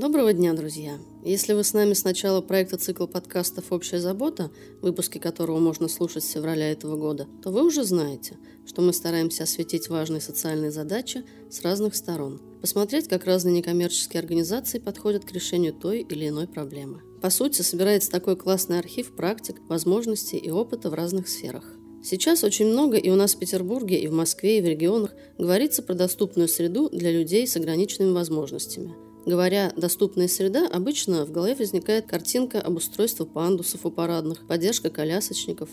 Доброго 0.00 0.32
дня, 0.32 0.54
друзья! 0.54 0.98
Если 1.26 1.52
вы 1.52 1.62
с 1.62 1.74
нами 1.74 1.92
с 1.92 2.04
начала 2.04 2.40
проекта 2.40 2.78
цикла 2.78 3.06
подкастов 3.06 3.70
«Общая 3.70 4.00
забота», 4.00 4.50
выпуски 4.80 5.18
которого 5.18 5.58
можно 5.58 5.88
слушать 5.88 6.24
с 6.24 6.30
февраля 6.30 6.72
этого 6.72 6.96
года, 6.96 7.28
то 7.42 7.50
вы 7.50 7.62
уже 7.66 7.84
знаете, 7.84 8.38
что 8.64 8.80
мы 8.80 8.94
стараемся 8.94 9.42
осветить 9.42 9.90
важные 9.90 10.22
социальные 10.22 10.70
задачи 10.70 11.22
с 11.50 11.60
разных 11.60 11.94
сторон, 11.94 12.40
посмотреть, 12.62 13.08
как 13.08 13.26
разные 13.26 13.54
некоммерческие 13.54 14.20
организации 14.20 14.78
подходят 14.78 15.26
к 15.26 15.32
решению 15.32 15.74
той 15.74 16.00
или 16.00 16.30
иной 16.30 16.48
проблемы. 16.48 17.02
По 17.20 17.28
сути, 17.28 17.60
собирается 17.60 18.10
такой 18.10 18.36
классный 18.36 18.78
архив 18.78 19.14
практик, 19.14 19.56
возможностей 19.68 20.38
и 20.38 20.50
опыта 20.50 20.88
в 20.88 20.94
разных 20.94 21.28
сферах. 21.28 21.74
Сейчас 22.02 22.42
очень 22.42 22.68
много 22.68 22.96
и 22.96 23.10
у 23.10 23.16
нас 23.16 23.34
в 23.34 23.38
Петербурге, 23.38 24.00
и 24.00 24.08
в 24.08 24.14
Москве, 24.14 24.56
и 24.56 24.62
в 24.62 24.64
регионах 24.64 25.10
говорится 25.36 25.82
про 25.82 25.92
доступную 25.92 26.48
среду 26.48 26.88
для 26.88 27.12
людей 27.12 27.46
с 27.46 27.54
ограниченными 27.54 28.12
возможностями– 28.14 28.94
Говоря 29.26 29.72
«доступная 29.76 30.28
среда», 30.28 30.66
обычно 30.66 31.26
в 31.26 31.30
голове 31.30 31.54
возникает 31.54 32.06
картинка 32.06 32.60
об 32.60 32.76
устройстве 32.76 33.26
пандусов 33.26 33.84
у 33.84 33.90
парадных, 33.90 34.46
поддержка 34.46 34.88
колясочников. 34.88 35.68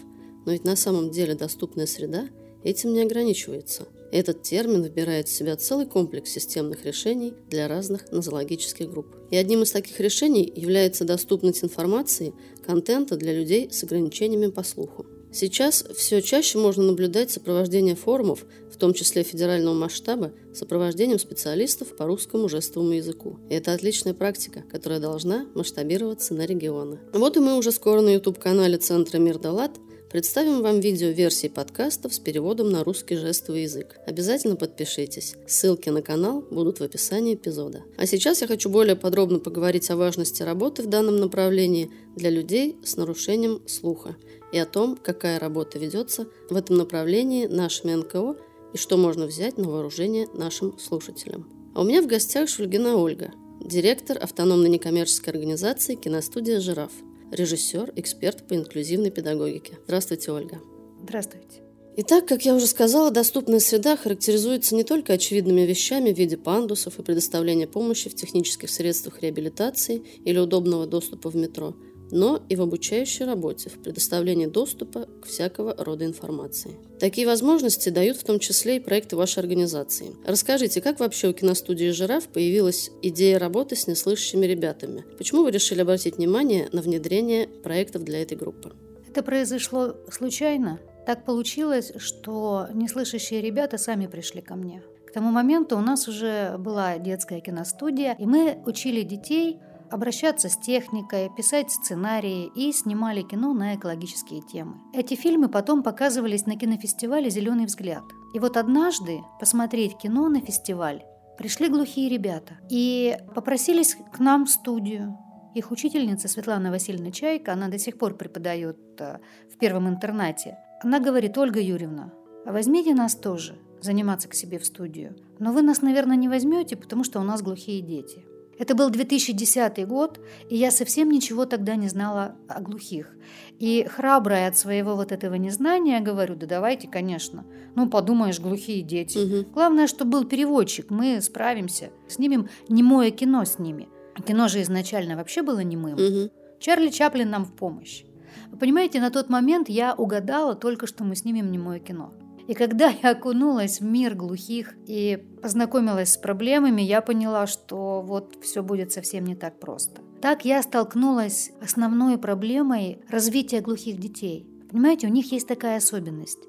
Но 0.45 0.51
ведь 0.51 0.65
на 0.65 0.75
самом 0.75 1.11
деле 1.11 1.33
доступная 1.33 1.85
среда 1.85 2.27
этим 2.63 2.93
не 2.93 3.01
ограничивается. 3.01 3.87
Этот 4.11 4.41
термин 4.41 4.83
вбирает 4.83 5.27
в 5.27 5.35
себя 5.35 5.55
целый 5.55 5.85
комплекс 5.85 6.29
системных 6.29 6.85
решений 6.85 7.33
для 7.49 7.67
разных 7.67 8.11
нозологических 8.11 8.89
групп. 8.89 9.15
И 9.31 9.37
одним 9.37 9.63
из 9.63 9.71
таких 9.71 9.99
решений 9.99 10.51
является 10.55 11.03
доступность 11.03 11.63
информации, 11.63 12.33
контента 12.65 13.17
для 13.17 13.33
людей 13.33 13.69
с 13.71 13.83
ограничениями 13.83 14.51
по 14.51 14.63
слуху. 14.63 15.05
Сейчас 15.39 15.85
все 15.95 16.23
чаще 16.23 16.57
можно 16.57 16.81
наблюдать 16.81 17.29
сопровождение 17.29 17.95
форумов, 17.95 18.43
в 18.71 18.75
том 18.75 18.95
числе 18.95 19.21
федерального 19.21 19.75
масштаба, 19.75 20.31
сопровождением 20.51 21.19
специалистов 21.19 21.95
по 21.95 22.07
русскому 22.07 22.49
жестовому 22.49 22.93
языку. 22.93 23.37
И 23.47 23.53
это 23.53 23.71
отличная 23.73 24.15
практика, 24.15 24.63
которая 24.71 24.99
должна 24.99 25.45
масштабироваться 25.53 26.33
на 26.33 26.47
регионы. 26.47 26.97
Вот 27.13 27.37
и 27.37 27.39
мы 27.39 27.55
уже 27.55 27.71
скоро 27.71 28.01
на 28.01 28.15
YouTube-канале 28.15 28.79
Центра 28.79 29.19
Мир 29.19 29.37
Далат 29.37 29.73
Представим 30.09 30.61
вам 30.61 30.79
видео-версии 30.79 31.47
подкастов 31.47 32.13
с 32.13 32.19
переводом 32.19 32.69
на 32.69 32.85
русский 32.85 33.17
жестовый 33.17 33.63
язык. 33.63 33.97
Обязательно 34.05 34.55
подпишитесь. 34.55 35.35
Ссылки 35.47 35.89
на 35.89 36.01
канал 36.01 36.45
будут 36.49 36.79
в 36.79 36.83
описании 36.83 37.35
эпизода. 37.35 37.83
А 37.97 38.05
сейчас 38.05 38.39
я 38.39 38.47
хочу 38.47 38.69
более 38.69 38.95
подробно 38.95 39.39
поговорить 39.39 39.89
о 39.89 39.97
важности 39.97 40.43
работы 40.43 40.83
в 40.83 40.87
данном 40.87 41.17
направлении 41.17 41.91
для 42.15 42.29
людей 42.29 42.77
с 42.85 42.95
нарушением 42.95 43.61
слуха 43.67 44.15
и 44.53 44.57
о 44.57 44.65
том, 44.65 44.95
какая 44.95 45.39
работа 45.39 45.77
ведется 45.77 46.27
в 46.49 46.55
этом 46.55 46.77
направлении 46.77 47.45
нашими 47.45 47.93
НКО 47.95 48.37
и 48.73 48.77
что 48.77 48.95
можно 48.95 49.25
взять 49.25 49.57
на 49.57 49.67
вооружение 49.67 50.29
нашим 50.33 50.79
слушателям. 50.79 51.49
А 51.75 51.81
у 51.81 51.83
меня 51.83 52.01
в 52.01 52.07
гостях 52.07 52.47
Шульгина 52.47 52.95
Ольга, 52.95 53.33
директор 53.59 54.17
автономной 54.17 54.69
некоммерческой 54.69 55.33
организации 55.33 55.95
«Киностудия 55.95 56.61
«Жираф», 56.61 56.93
режиссер, 57.31 57.93
эксперт 57.95 58.47
по 58.47 58.55
инклюзивной 58.55 59.11
педагогике. 59.11 59.77
Здравствуйте, 59.85 60.31
Ольга. 60.31 60.59
Здравствуйте. 61.03 61.61
Итак, 61.99 62.27
как 62.27 62.45
я 62.45 62.53
уже 62.53 62.67
сказала, 62.67 63.09
доступная 63.09 63.59
среда 63.59 63.97
характеризуется 63.97 64.75
не 64.75 64.83
только 64.83 65.13
очевидными 65.13 65.61
вещами 65.61 66.13
в 66.13 66.17
виде 66.17 66.37
пандусов 66.37 66.99
и 66.99 67.03
предоставления 67.03 67.67
помощи 67.67 68.09
в 68.09 68.15
технических 68.15 68.69
средствах 68.69 69.21
реабилитации 69.21 70.03
или 70.23 70.37
удобного 70.37 70.85
доступа 70.85 71.29
в 71.29 71.35
метро– 71.35 71.75
но 72.11 72.41
и 72.49 72.55
в 72.55 72.61
обучающей 72.61 73.25
работе, 73.25 73.69
в 73.69 73.79
предоставлении 73.81 74.45
доступа 74.45 75.07
к 75.21 75.25
всякого 75.25 75.75
рода 75.77 76.05
информации. 76.05 76.75
Такие 76.99 77.27
возможности 77.27 77.89
дают 77.89 78.17
в 78.17 78.23
том 78.23 78.39
числе 78.39 78.77
и 78.77 78.79
проекты 78.79 79.15
вашей 79.15 79.39
организации. 79.39 80.15
Расскажите, 80.25 80.81
как 80.81 80.99
вообще 80.99 81.29
у 81.29 81.33
киностудии 81.33 81.91
«Жираф» 81.91 82.27
появилась 82.27 82.91
идея 83.01 83.39
работы 83.39 83.75
с 83.75 83.87
неслышащими 83.87 84.45
ребятами? 84.45 85.05
Почему 85.17 85.43
вы 85.43 85.51
решили 85.51 85.81
обратить 85.81 86.17
внимание 86.17 86.69
на 86.71 86.81
внедрение 86.81 87.47
проектов 87.47 88.03
для 88.03 88.21
этой 88.21 88.37
группы? 88.37 88.73
Это 89.09 89.23
произошло 89.23 89.95
случайно. 90.11 90.79
Так 91.05 91.23
получилось, 91.25 91.93
что 91.97 92.67
неслышащие 92.73 93.41
ребята 93.41 93.77
сами 93.77 94.07
пришли 94.07 94.41
ко 94.41 94.55
мне. 94.55 94.83
К 95.07 95.11
тому 95.13 95.31
моменту 95.31 95.77
у 95.77 95.81
нас 95.81 96.07
уже 96.09 96.57
была 96.59 96.97
детская 96.97 97.39
киностудия, 97.39 98.15
и 98.19 98.25
мы 98.25 98.61
учили 98.65 99.03
детей 99.03 99.57
обращаться 99.89 100.49
с 100.49 100.57
техникой, 100.57 101.29
писать 101.35 101.71
сценарии 101.71 102.51
и 102.55 102.71
снимали 102.71 103.21
кино 103.21 103.53
на 103.53 103.75
экологические 103.75 104.41
темы. 104.41 104.79
Эти 104.93 105.15
фильмы 105.15 105.49
потом 105.49 105.83
показывались 105.83 106.45
на 106.45 106.57
кинофестивале 106.57 107.29
«Зеленый 107.29 107.65
взгляд». 107.65 108.03
И 108.33 108.39
вот 108.39 108.57
однажды 108.57 109.21
посмотреть 109.39 109.97
кино 109.97 110.29
на 110.29 110.41
фестиваль 110.41 111.03
пришли 111.37 111.69
глухие 111.69 112.09
ребята 112.09 112.57
и 112.69 113.17
попросились 113.33 113.95
к 114.11 114.19
нам 114.19 114.45
в 114.45 114.49
студию. 114.49 115.17
Их 115.55 115.71
учительница 115.71 116.27
Светлана 116.27 116.71
Васильевна 116.71 117.11
Чайка, 117.11 117.53
она 117.53 117.67
до 117.67 117.79
сих 117.79 117.97
пор 117.97 118.15
преподает 118.15 118.77
э, 118.99 119.17
в 119.51 119.57
первом 119.57 119.87
интернате. 119.87 120.57
Она 120.83 120.99
говорит, 120.99 121.37
Ольга 121.37 121.59
Юрьевна, 121.59 122.11
возьмите 122.45 122.93
нас 122.93 123.15
тоже 123.15 123.57
заниматься 123.81 124.27
к 124.27 124.33
себе 124.33 124.59
в 124.59 124.65
студию. 124.65 125.15
Но 125.39 125.51
вы 125.51 125.61
нас, 125.61 125.81
наверное, 125.81 126.17
не 126.17 126.29
возьмете, 126.29 126.75
потому 126.75 127.03
что 127.03 127.19
у 127.19 127.23
нас 127.23 127.41
глухие 127.41 127.81
дети. 127.81 128.25
Это 128.57 128.75
был 128.75 128.89
2010 128.89 129.87
год, 129.87 130.19
и 130.49 130.55
я 130.55 130.71
совсем 130.71 131.09
ничего 131.09 131.45
тогда 131.45 131.75
не 131.75 131.87
знала 131.87 132.35
о 132.47 132.61
глухих. 132.61 133.15
И 133.59 133.85
храбрая 133.89 134.47
от 134.47 134.57
своего 134.57 134.95
вот 134.95 135.11
этого 135.11 135.35
незнания 135.35 135.99
говорю, 135.99 136.35
да 136.35 136.47
давайте, 136.47 136.87
конечно. 136.87 137.45
Ну, 137.75 137.89
подумаешь, 137.89 138.39
глухие 138.39 138.81
дети. 138.81 139.17
Угу. 139.17 139.51
Главное, 139.53 139.87
что 139.87 140.05
был 140.05 140.25
переводчик, 140.25 140.89
мы 140.89 141.21
справимся. 141.21 141.91
Снимем 142.07 142.49
немое 142.67 143.11
кино 143.11 143.45
с 143.45 143.59
ними. 143.59 143.89
Кино 144.25 144.47
же 144.47 144.61
изначально 144.63 145.15
вообще 145.15 145.43
было 145.43 145.59
немым. 145.59 145.93
Угу. 145.93 146.31
Чарли 146.59 146.89
Чаплин 146.89 147.29
нам 147.29 147.45
в 147.45 147.55
помощь. 147.55 148.03
Вы 148.49 148.57
понимаете, 148.57 148.99
на 148.99 149.11
тот 149.11 149.29
момент 149.29 149.69
я 149.69 149.93
угадала 149.93 150.55
только, 150.55 150.87
что 150.87 151.03
мы 151.03 151.15
снимем 151.15 151.51
немое 151.51 151.79
кино. 151.79 152.13
И 152.47 152.53
когда 152.53 152.87
я 152.89 153.11
окунулась 153.11 153.81
в 153.81 153.83
мир 153.83 154.15
глухих 154.15 154.75
и 154.85 155.21
познакомилась 155.41 156.13
с 156.13 156.17
проблемами, 156.17 156.81
я 156.81 157.01
поняла, 157.01 157.45
что 157.45 158.01
вот 158.01 158.37
все 158.41 158.63
будет 158.63 158.93
совсем 158.93 159.25
не 159.25 159.35
так 159.35 159.59
просто. 159.59 160.01
Так 160.21 160.45
я 160.45 160.63
столкнулась 160.63 161.51
с 161.61 161.63
основной 161.63 162.17
проблемой 162.17 162.99
развития 163.09 163.59
глухих 163.59 163.99
детей. 163.99 164.47
Понимаете, 164.71 165.07
у 165.07 165.11
них 165.11 165.31
есть 165.31 165.47
такая 165.47 165.77
особенность. 165.77 166.39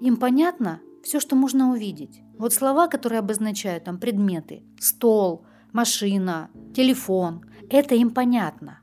Им 0.00 0.16
понятно 0.16 0.80
все, 1.04 1.20
что 1.20 1.36
можно 1.36 1.70
увидеть. 1.70 2.20
Вот 2.36 2.52
слова, 2.52 2.88
которые 2.88 3.20
обозначают 3.20 3.84
там 3.84 3.98
предметы, 3.98 4.64
стол, 4.80 5.46
машина, 5.72 6.50
телефон, 6.74 7.44
это 7.70 7.94
им 7.94 8.10
понятно. 8.10 8.80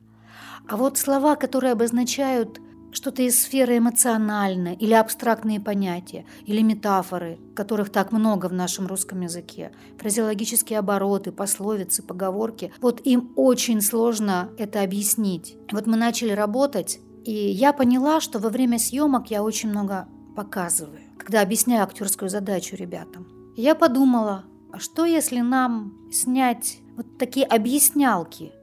А 0.67 0.77
вот 0.77 0.97
слова, 0.97 1.35
которые 1.35 1.73
обозначают 1.73 2.59
что-то 2.93 3.21
из 3.21 3.41
сферы 3.41 3.77
эмоциональной 3.77 4.75
или 4.75 4.93
абстрактные 4.93 5.59
понятия, 5.59 6.25
или 6.45 6.61
метафоры, 6.61 7.39
которых 7.55 7.89
так 7.89 8.11
много 8.11 8.47
в 8.47 8.53
нашем 8.53 8.87
русском 8.87 9.21
языке, 9.21 9.71
фразеологические 9.97 10.79
обороты, 10.79 11.31
пословицы, 11.31 12.03
поговорки. 12.03 12.73
Вот 12.81 13.01
им 13.05 13.31
очень 13.35 13.81
сложно 13.81 14.49
это 14.57 14.81
объяснить. 14.81 15.57
Вот 15.71 15.87
мы 15.87 15.97
начали 15.97 16.31
работать, 16.31 16.99
и 17.23 17.31
я 17.31 17.73
поняла, 17.73 18.19
что 18.19 18.39
во 18.39 18.49
время 18.49 18.79
съемок 18.79 19.31
я 19.31 19.43
очень 19.43 19.69
много 19.69 20.07
показываю, 20.35 20.99
когда 21.17 21.41
объясняю 21.41 21.83
актерскую 21.83 22.29
задачу 22.29 22.75
ребятам. 22.75 23.27
Я 23.55 23.75
подумала, 23.75 24.45
а 24.71 24.79
что 24.79 25.05
если 25.05 25.39
нам 25.41 25.93
снять 26.11 26.79
вот 26.95 27.17
такие 27.17 27.45
объяснялки, 27.45 28.53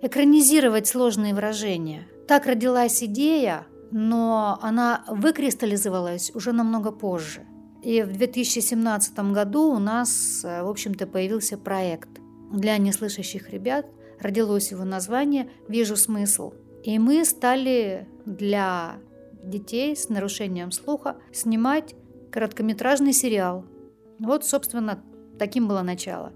экранизировать 0.00 0.86
сложные 0.86 1.34
выражения? 1.34 2.06
Так 2.28 2.46
родилась 2.46 3.02
идея 3.02 3.66
но 3.90 4.58
она 4.62 5.04
выкристаллизовалась 5.08 6.30
уже 6.34 6.52
намного 6.52 6.92
позже. 6.92 7.46
И 7.82 8.02
в 8.02 8.12
2017 8.12 9.32
году 9.32 9.72
у 9.72 9.78
нас, 9.78 10.42
э, 10.44 10.62
в 10.62 10.68
общем-то, 10.68 11.06
появился 11.06 11.56
проект 11.56 12.08
для 12.52 12.78
неслышащих 12.78 13.50
ребят. 13.50 13.86
Родилось 14.18 14.70
его 14.70 14.84
название 14.84 15.50
«Вижу 15.68 15.96
смысл». 15.96 16.52
И 16.82 16.98
мы 16.98 17.24
стали 17.24 18.08
для 18.24 18.96
детей 19.44 19.96
с 19.96 20.08
нарушением 20.08 20.72
слуха 20.72 21.16
снимать 21.32 21.94
короткометражный 22.30 23.12
сериал. 23.12 23.64
Вот, 24.18 24.44
собственно, 24.44 25.02
таким 25.38 25.68
было 25.68 25.82
начало. 25.82 26.32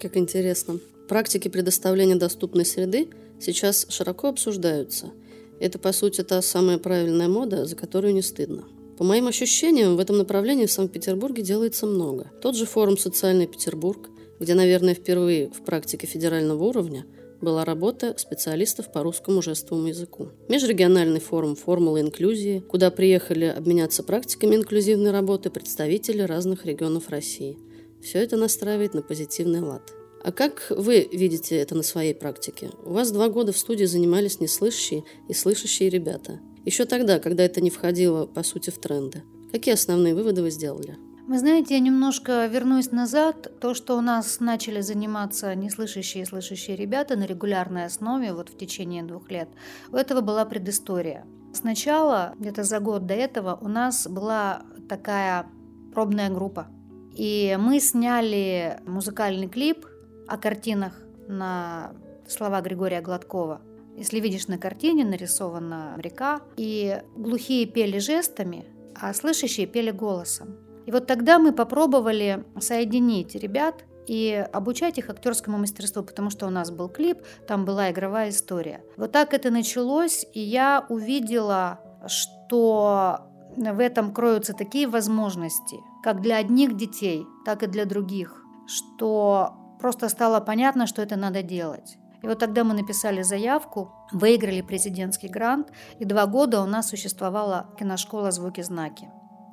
Как 0.00 0.16
интересно. 0.16 0.78
Практики 1.08 1.48
предоставления 1.48 2.16
доступной 2.16 2.64
среды 2.64 3.10
сейчас 3.40 3.86
широко 3.90 4.28
обсуждаются. 4.28 5.12
Это, 5.60 5.78
по 5.78 5.92
сути, 5.92 6.22
та 6.22 6.42
самая 6.42 6.78
правильная 6.78 7.28
мода, 7.28 7.66
за 7.66 7.76
которую 7.76 8.14
не 8.14 8.22
стыдно. 8.22 8.64
По 8.98 9.04
моим 9.04 9.26
ощущениям, 9.26 9.96
в 9.96 10.00
этом 10.00 10.18
направлении 10.18 10.66
в 10.66 10.72
Санкт-Петербурге 10.72 11.42
делается 11.42 11.86
много. 11.86 12.30
Тот 12.40 12.54
же 12.54 12.64
форум 12.64 12.96
«Социальный 12.96 13.46
Петербург», 13.46 14.08
где, 14.38 14.54
наверное, 14.54 14.94
впервые 14.94 15.50
в 15.50 15.64
практике 15.64 16.06
федерального 16.06 16.62
уровня 16.62 17.04
была 17.40 17.64
работа 17.64 18.14
специалистов 18.16 18.92
по 18.92 19.02
русскому 19.02 19.42
жестовому 19.42 19.88
языку. 19.88 20.30
Межрегиональный 20.48 21.20
форум 21.20 21.56
«Формулы 21.56 22.00
инклюзии», 22.00 22.60
куда 22.60 22.90
приехали 22.90 23.46
обменяться 23.46 24.02
практиками 24.02 24.56
инклюзивной 24.56 25.10
работы 25.10 25.50
представители 25.50 26.22
разных 26.22 26.64
регионов 26.64 27.08
России. 27.08 27.58
Все 28.02 28.18
это 28.18 28.36
настраивает 28.36 28.94
на 28.94 29.02
позитивный 29.02 29.60
лад. 29.60 29.92
А 30.24 30.32
как 30.32 30.68
вы 30.70 31.06
видите 31.12 31.54
это 31.54 31.74
на 31.74 31.82
своей 31.82 32.14
практике? 32.14 32.70
У 32.82 32.94
вас 32.94 33.12
два 33.12 33.28
года 33.28 33.52
в 33.52 33.58
студии 33.58 33.84
занимались 33.84 34.40
неслышащие 34.40 35.04
и 35.28 35.34
слышащие 35.34 35.90
ребята. 35.90 36.40
Еще 36.64 36.86
тогда, 36.86 37.18
когда 37.18 37.42
это 37.42 37.60
не 37.60 37.68
входило, 37.68 38.24
по 38.24 38.42
сути, 38.42 38.70
в 38.70 38.78
тренды. 38.78 39.22
Какие 39.52 39.74
основные 39.74 40.14
выводы 40.14 40.40
вы 40.40 40.50
сделали? 40.50 40.96
Вы 41.28 41.38
знаете, 41.38 41.74
я 41.74 41.80
немножко 41.80 42.46
вернусь 42.46 42.90
назад. 42.90 43.60
То, 43.60 43.74
что 43.74 43.98
у 43.98 44.00
нас 44.00 44.40
начали 44.40 44.80
заниматься 44.80 45.54
неслышащие 45.54 46.22
и 46.22 46.26
слышащие 46.26 46.74
ребята 46.74 47.16
на 47.16 47.26
регулярной 47.26 47.84
основе 47.84 48.32
вот 48.32 48.48
в 48.48 48.56
течение 48.56 49.02
двух 49.02 49.30
лет, 49.30 49.50
у 49.92 49.96
этого 49.96 50.22
была 50.22 50.46
предыстория. 50.46 51.26
Сначала, 51.52 52.32
где-то 52.38 52.62
за 52.62 52.80
год 52.80 53.04
до 53.04 53.12
этого, 53.12 53.58
у 53.60 53.68
нас 53.68 54.06
была 54.08 54.62
такая 54.88 55.46
пробная 55.92 56.30
группа. 56.30 56.68
И 57.14 57.56
мы 57.60 57.78
сняли 57.78 58.80
музыкальный 58.86 59.48
клип 59.48 59.86
о 60.26 60.36
картинах 60.36 60.92
на 61.28 61.92
слова 62.26 62.60
Григория 62.60 63.00
Гладкова. 63.00 63.60
Если 63.96 64.18
видишь 64.20 64.48
на 64.48 64.58
картине 64.58 65.04
нарисована 65.04 65.94
река, 65.98 66.40
и 66.56 67.00
глухие 67.16 67.66
пели 67.66 67.98
жестами, 67.98 68.66
а 69.00 69.12
слышащие 69.14 69.66
пели 69.66 69.90
голосом. 69.90 70.56
И 70.86 70.90
вот 70.90 71.06
тогда 71.06 71.38
мы 71.38 71.52
попробовали 71.52 72.44
соединить 72.58 73.34
ребят 73.34 73.84
и 74.06 74.46
обучать 74.52 74.98
их 74.98 75.08
актерскому 75.08 75.58
мастерству, 75.58 76.02
потому 76.02 76.30
что 76.30 76.46
у 76.46 76.50
нас 76.50 76.70
был 76.70 76.88
клип, 76.88 77.18
там 77.46 77.64
была 77.64 77.90
игровая 77.90 78.30
история. 78.30 78.82
Вот 78.96 79.12
так 79.12 79.32
это 79.32 79.50
началось, 79.50 80.26
и 80.34 80.40
я 80.40 80.84
увидела, 80.88 81.80
что 82.06 83.20
в 83.56 83.80
этом 83.80 84.12
кроются 84.12 84.52
такие 84.52 84.86
возможности, 84.86 85.76
как 86.02 86.20
для 86.20 86.36
одних 86.36 86.76
детей, 86.76 87.24
так 87.46 87.62
и 87.62 87.66
для 87.66 87.86
других, 87.86 88.44
что 88.66 89.63
просто 89.84 90.08
стало 90.08 90.40
понятно, 90.40 90.86
что 90.86 91.02
это 91.02 91.16
надо 91.16 91.42
делать. 91.42 91.98
И 92.22 92.26
вот 92.26 92.38
тогда 92.38 92.64
мы 92.64 92.72
написали 92.72 93.22
заявку, 93.22 93.92
выиграли 94.12 94.62
президентский 94.62 95.28
грант, 95.28 95.72
и 95.98 96.06
два 96.06 96.24
года 96.24 96.62
у 96.62 96.66
нас 96.66 96.88
существовала 96.88 97.66
киношкола 97.78 98.30
«Звуки-знаки». 98.30 99.10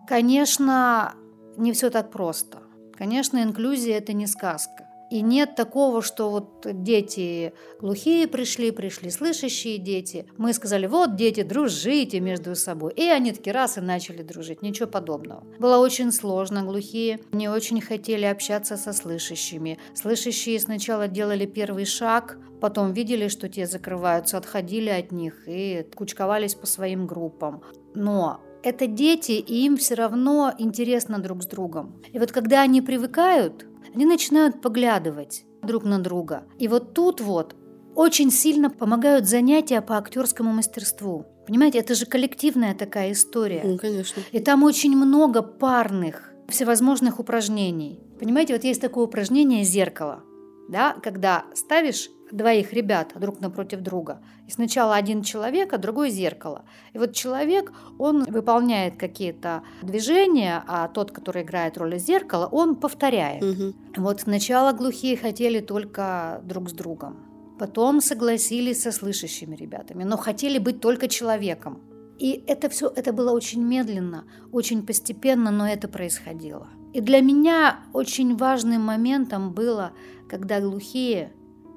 Конечно, 0.08 1.14
не 1.58 1.74
все 1.74 1.90
так 1.90 2.12
просто. 2.12 2.60
Конечно, 2.98 3.44
инклюзия– 3.44 3.98
это 3.98 4.14
не 4.14 4.26
сказка. 4.26 4.88
И 5.12 5.22
нет 5.22 5.56
такого, 5.56 6.02
что 6.02 6.30
вот 6.30 6.66
дети 6.84 7.54
глухие 7.82 8.30
пришли, 8.30 8.72
пришли 8.72 9.10
слышащие 9.10 9.78
дети. 9.78 10.26
Мы 10.38 10.54
сказали, 10.54 10.88
вот 10.88 11.18
дети, 11.18 11.44
дружите 11.44 12.22
между 12.22 12.56
собой. 12.56 12.94
И 12.96 13.04
они 13.04 13.34
такие 13.34 13.54
раз 13.54 13.78
и 13.78 13.82
начали 13.82 14.24
дружить. 14.24 14.62
Ничего 14.62 14.88
подобного. 14.88 15.44
Было 15.60 15.80
очень 15.80 16.14
сложно. 16.14 16.64
Глухие 16.64 17.20
не 17.34 17.50
очень 17.50 17.82
хотели 17.82 18.24
общаться 18.24 18.78
со 18.78 18.94
слышащими. 18.94 19.78
Слышащие 19.94 20.58
сначала 20.62 21.10
делали 21.10 21.46
первый 21.46 21.84
шаг, 21.84 22.38
потом 22.62 22.94
видели, 22.94 23.28
что 23.28 23.50
те 23.50 23.68
закрываются, 23.68 24.38
отходили 24.38 24.90
от 24.90 25.12
них 25.12 25.44
и 25.46 25.86
кучковались 25.94 26.56
по 26.56 26.66
своим 26.66 27.06
группам. 27.06 27.64
Но 27.96 28.40
это 28.64 28.88
дети, 28.88 29.34
и 29.34 29.66
им 29.66 29.76
все 29.76 29.96
равно 29.96 30.54
интересно 30.58 31.20
друг 31.20 31.44
с 31.44 31.48
другом. 31.48 32.02
И 32.14 32.20
вот 32.20 32.32
когда 32.32 32.62
они 32.62 32.82
привыкают, 32.82 33.66
они 33.94 34.06
начинают 34.06 34.62
поглядывать 34.62 35.46
друг 35.64 35.84
на 35.84 36.00
друга. 36.00 36.44
И 36.58 36.68
вот 36.68 36.94
тут 36.94 37.22
вот 37.22 37.56
очень 37.96 38.32
сильно 38.32 38.70
помогают 38.70 39.28
занятия 39.28 39.82
по 39.82 39.98
актерскому 39.98 40.52
мастерству. 40.52 41.26
Понимаете, 41.46 41.80
это 41.80 41.96
же 41.96 42.06
коллективная 42.06 42.74
такая 42.74 43.12
история. 43.12 43.62
Ну, 43.64 43.78
конечно. 43.78 44.22
И 44.32 44.40
там 44.40 44.64
очень 44.64 44.96
много 44.96 45.42
парных, 45.42 46.32
всевозможных 46.48 47.20
упражнений. 47.20 48.00
Понимаете, 48.20 48.54
вот 48.54 48.64
есть 48.64 48.82
такое 48.82 49.06
упражнение 49.06 49.64
«зеркало», 49.64 50.24
да, 50.70 50.94
когда 51.04 51.46
ставишь 51.54 52.10
двоих 52.32 52.74
ребят 52.74 53.14
друг 53.16 53.42
напротив 53.42 53.82
друга. 53.82 54.22
И 54.48 54.52
сначала 54.52 54.96
один 54.96 55.24
человек, 55.24 55.74
а 55.74 55.78
другой 55.78 56.10
зеркало. 56.10 56.64
И 56.94 56.98
вот 56.98 57.14
человек, 57.14 57.72
он 57.98 58.24
выполняет 58.24 58.98
какие-то 58.98 59.64
движения, 59.82 60.64
а 60.68 60.88
тот, 60.88 61.12
который 61.12 61.44
играет 61.44 61.78
роль 61.78 61.98
зеркала, 61.98 62.48
он 62.48 62.76
повторяет. 62.76 63.44
Угу. 63.44 63.74
Вот 63.98 64.22
сначала 64.22 64.72
глухие 64.74 65.18
хотели 65.18 65.60
только 65.60 66.42
друг 66.44 66.70
с 66.70 66.74
другом. 66.74 67.18
Потом 67.60 68.02
согласились 68.02 68.82
со 68.82 68.92
слышащими 68.92 69.56
ребятами, 69.56 70.04
но 70.04 70.18
хотели 70.18 70.58
быть 70.58 70.82
только 70.82 71.08
человеком. 71.08 71.82
И 72.18 72.44
это 72.48 72.70
все, 72.70 72.92
это 72.96 73.14
было 73.14 73.32
очень 73.32 73.64
медленно, 73.64 74.26
очень 74.52 74.86
постепенно, 74.86 75.52
но 75.52 75.68
это 75.68 75.88
происходило. 75.88 76.68
И 76.94 77.02
для 77.02 77.22
меня 77.22 77.80
очень 77.94 78.36
важным 78.36 78.82
моментом 78.82 79.54
было, 79.54 79.92
когда 80.30 80.60
глухие 80.60 81.32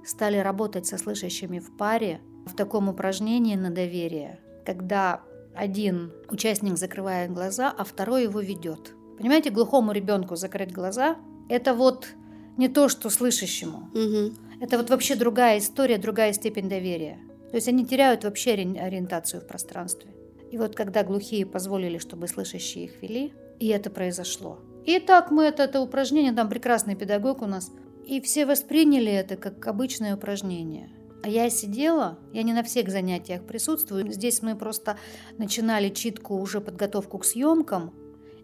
стали 0.06 0.36
работать 0.38 0.86
со 0.86 0.98
слышащими 0.98 1.58
в 1.58 1.76
паре 1.76 2.20
в 2.46 2.54
таком 2.54 2.88
упражнении 2.88 3.56
на 3.56 3.70
доверие, 3.70 4.40
когда 4.64 5.22
один 5.54 6.12
участник 6.28 6.76
закрывает 6.76 7.32
глаза, 7.32 7.72
а 7.76 7.84
второй 7.84 8.24
его 8.24 8.40
ведет. 8.40 8.94
Понимаете, 9.18 9.50
глухому 9.50 9.92
ребенку 9.92 10.36
закрыть 10.36 10.72
глаза– 10.72 11.16
это 11.48 11.74
вот 11.74 12.08
не 12.56 12.68
то, 12.68 12.88
что 12.88 13.10
слышащему. 13.10 13.90
Угу. 13.94 14.60
Это 14.60 14.78
вот 14.78 14.90
вообще 14.90 15.14
другая 15.14 15.58
история, 15.58 15.98
другая 15.98 16.32
степень 16.32 16.68
доверия. 16.68 17.18
То 17.50 17.56
есть 17.56 17.68
они 17.68 17.86
теряют 17.86 18.24
вообще 18.24 18.52
ориентацию 18.52 19.40
в 19.40 19.46
пространстве. 19.46 20.10
И 20.50 20.58
вот 20.58 20.74
когда 20.74 21.04
глухие 21.04 21.46
позволили, 21.46 21.98
чтобы 21.98 22.28
слышащие 22.28 22.86
их 22.86 23.02
вели, 23.02 23.32
и 23.60 23.68
это 23.68 23.90
произошло. 23.90 24.58
И 24.84 24.98
так 24.98 25.30
мы 25.30 25.44
это, 25.44 25.62
это 25.62 25.80
упражнение, 25.80 26.32
там 26.32 26.48
прекрасный 26.48 26.96
педагог 26.96 27.42
у 27.42 27.46
нас– 27.46 27.70
и 28.06 28.20
все 28.20 28.46
восприняли 28.46 29.12
это 29.12 29.36
как 29.36 29.66
обычное 29.66 30.16
упражнение. 30.16 30.90
А 31.22 31.28
я 31.28 31.48
сидела, 31.48 32.18
я 32.34 32.42
не 32.42 32.52
на 32.52 32.62
всех 32.62 32.90
занятиях 32.90 33.46
присутствую. 33.46 34.12
Здесь 34.12 34.42
мы 34.42 34.56
просто 34.56 34.98
начинали 35.38 35.88
читку, 35.88 36.36
уже 36.36 36.60
подготовку 36.60 37.18
к 37.18 37.24
съемкам. 37.24 37.94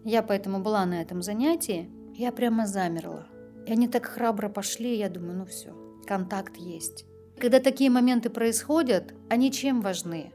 Я 0.03 0.23
поэтому 0.23 0.61
была 0.61 0.85
на 0.85 0.99
этом 0.99 1.21
занятии. 1.21 1.91
Я 2.15 2.31
прямо 2.31 2.65
замерла. 2.65 3.27
И 3.67 3.71
они 3.71 3.87
так 3.87 4.05
храбро 4.05 4.49
пошли, 4.49 4.97
я 4.97 5.09
думаю, 5.09 5.37
ну 5.37 5.45
все, 5.45 5.75
контакт 6.07 6.57
есть. 6.57 7.05
Когда 7.37 7.59
такие 7.59 7.91
моменты 7.91 8.31
происходят, 8.31 9.13
они 9.29 9.51
чем 9.51 9.81
важны? 9.81 10.31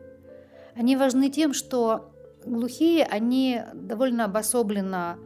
Они 0.77 0.97
важны 0.97 1.31
тем, 1.31 1.53
что 1.53 2.13
глухие, 2.45 3.05
они 3.05 3.61
довольно 3.75 4.25
обособленно 4.25 5.19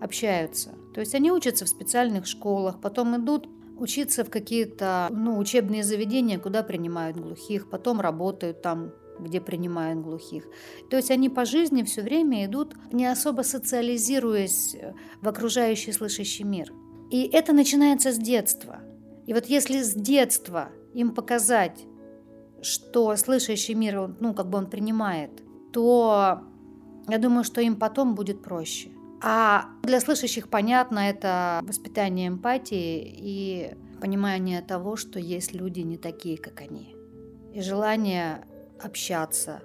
общаются. 0.00 0.74
То 0.94 1.00
есть 1.00 1.14
они 1.14 1.30
учатся 1.30 1.64
в 1.64 1.68
специальных 1.68 2.26
школах, 2.26 2.80
потом 2.80 3.16
идут 3.16 3.48
учиться 3.78 4.24
в 4.24 4.30
какие-то 4.30 5.08
ну, 5.10 5.38
учебные 5.38 5.82
заведения, 5.82 6.38
куда 6.38 6.62
принимают 6.62 7.16
глухих, 7.16 7.68
потом 7.68 8.00
работают 8.00 8.62
там, 8.62 8.92
где 9.18 9.40
принимают 9.40 10.00
глухих. 10.00 10.44
То 10.90 10.96
есть 10.96 11.10
они 11.10 11.28
по 11.28 11.44
жизни 11.44 11.82
все 11.82 12.02
время 12.02 12.44
идут, 12.46 12.74
не 12.92 13.06
особо 13.06 13.42
социализируясь 13.42 14.76
в 15.20 15.28
окружающий 15.28 15.92
слышащий 15.92 16.44
мир. 16.44 16.72
И 17.10 17.28
это 17.32 17.52
начинается 17.52 18.12
с 18.12 18.18
детства. 18.18 18.80
И 19.26 19.34
вот 19.34 19.46
если 19.46 19.82
с 19.82 19.94
детства 19.94 20.70
им 20.94 21.14
показать, 21.14 21.84
что 22.62 23.14
слышащий 23.16 23.74
мир, 23.74 24.14
ну, 24.20 24.34
как 24.34 24.48
бы 24.48 24.58
он 24.58 24.66
принимает, 24.66 25.30
то 25.72 26.40
я 27.08 27.18
думаю, 27.18 27.44
что 27.44 27.60
им 27.60 27.76
потом 27.76 28.14
будет 28.14 28.42
проще. 28.42 28.90
А 29.22 29.66
для 29.82 30.00
слышащих 30.00 30.48
понятно 30.48 30.98
это 30.98 31.60
воспитание 31.62 32.28
эмпатии 32.28 33.02
и 33.16 33.74
понимание 34.00 34.60
того, 34.60 34.96
что 34.96 35.18
есть 35.18 35.52
люди 35.52 35.80
не 35.80 35.96
такие, 35.96 36.38
как 36.38 36.60
они. 36.60 36.96
И 37.54 37.60
желание 37.60 38.44
общаться, 38.78 39.62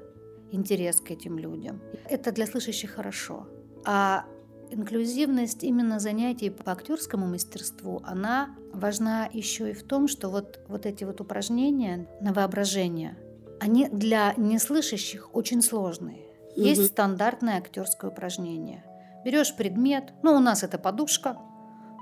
интерес 0.51 1.01
к 1.01 1.11
этим 1.11 1.37
людям. 1.37 1.81
Это 2.09 2.31
для 2.31 2.47
слышащих 2.47 2.91
хорошо. 2.91 3.47
А 3.85 4.25
инклюзивность 4.69 5.63
именно 5.63 5.99
занятий 5.99 6.49
по 6.49 6.71
актерскому 6.71 7.27
мастерству, 7.27 8.01
она 8.05 8.55
важна 8.73 9.29
еще 9.33 9.71
и 9.71 9.73
в 9.73 9.83
том, 9.83 10.07
что 10.07 10.29
вот, 10.29 10.61
вот 10.69 10.85
эти 10.85 11.03
вот 11.03 11.19
упражнения 11.19 12.07
на 12.21 12.31
воображение, 12.31 13.17
они 13.59 13.89
для 13.89 14.33
неслышащих 14.37 15.35
очень 15.35 15.61
сложные. 15.61 16.25
Есть 16.55 16.81
угу. 16.81 16.87
стандартное 16.87 17.57
актерское 17.57 18.09
упражнение– 18.09 18.85
Берешь 19.25 19.55
предмет, 19.55 20.13
ну 20.23 20.33
у 20.33 20.39
нас 20.39 20.63
это 20.63 20.77
подушка, 20.77 21.37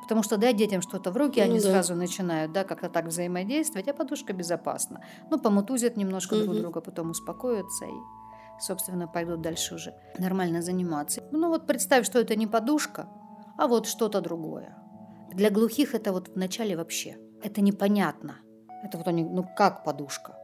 Потому 0.10 0.24
что 0.24 0.38
дай 0.38 0.56
детям 0.56 0.82
что-то 0.82 1.12
в 1.12 1.18
руки, 1.18 1.40
Ну 1.40 1.46
они 1.46 1.60
да. 1.60 1.70
сразу 1.70 1.94
начинают, 1.94 2.52
да, 2.52 2.64
как-то 2.64 2.90
так 2.90 3.06
взаимодействовать, 3.06 3.88
а 3.88 3.94
подушка 3.94 4.34
безопасна. 4.34 5.02
Ну, 5.30 5.38
помутузят 5.38 5.98
немножко 5.98 6.36
друг 6.36 6.50
Мгм. 6.50 6.62
друга, 6.62 6.82
потом 6.82 7.12
успокоятся 7.12 7.86
и, 7.86 7.92
собственно, 8.60 9.08
пойдут 9.08 9.42
дальше 9.42 9.76
уже 9.76 9.94
нормально 10.18 10.64
заниматься. 10.64 11.22
Ну, 11.32 11.50
вот 11.50 11.68
представь, 11.68 12.08
что 12.08 12.18
это 12.20 12.36
не 12.36 12.48
подушка, 12.48 13.08
а 13.56 13.68
вот 13.68 13.86
что-то 13.86 14.20
другое. 14.20 14.76
Для 15.32 15.52
глухих 15.52 15.94
это 15.94 16.12
вот 16.12 16.30
вначале 16.30 16.76
вообще, 16.76 17.18
это 17.44 17.62
непонятно. 17.62 18.40
Это 18.84 18.98
вот 18.98 19.08
они, 19.08 19.24
ну 19.24 19.46
как 19.56 19.84
подушка? 19.84 20.36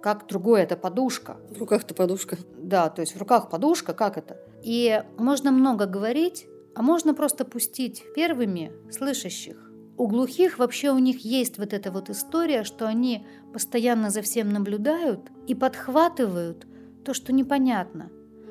Как 0.00 0.28
другое 0.28 0.62
это 0.62 0.76
подушка? 0.76 1.38
В 1.50 1.58
руках-то 1.58 1.92
подушка. 1.92 2.36
Да, 2.56 2.88
то 2.88 3.00
есть 3.00 3.16
в 3.16 3.18
руках 3.18 3.50
подушка, 3.50 3.94
как 3.94 4.16
это? 4.16 4.36
И 4.62 5.02
можно 5.16 5.52
много 5.52 5.86
говорить, 5.86 6.46
а 6.74 6.82
можно 6.82 7.14
просто 7.14 7.44
пустить 7.44 8.04
первыми 8.14 8.72
слышащих. 8.90 9.56
У 9.96 10.06
глухих 10.06 10.58
вообще 10.58 10.90
у 10.90 10.98
них 10.98 11.24
есть 11.24 11.58
вот 11.58 11.72
эта 11.72 11.90
вот 11.90 12.08
история, 12.08 12.62
что 12.62 12.86
они 12.86 13.26
постоянно 13.52 14.10
за 14.10 14.22
всем 14.22 14.52
наблюдают 14.52 15.30
и 15.48 15.54
подхватывают 15.54 16.66
то, 17.04 17.14
что 17.14 17.32
непонятно. 17.32 18.10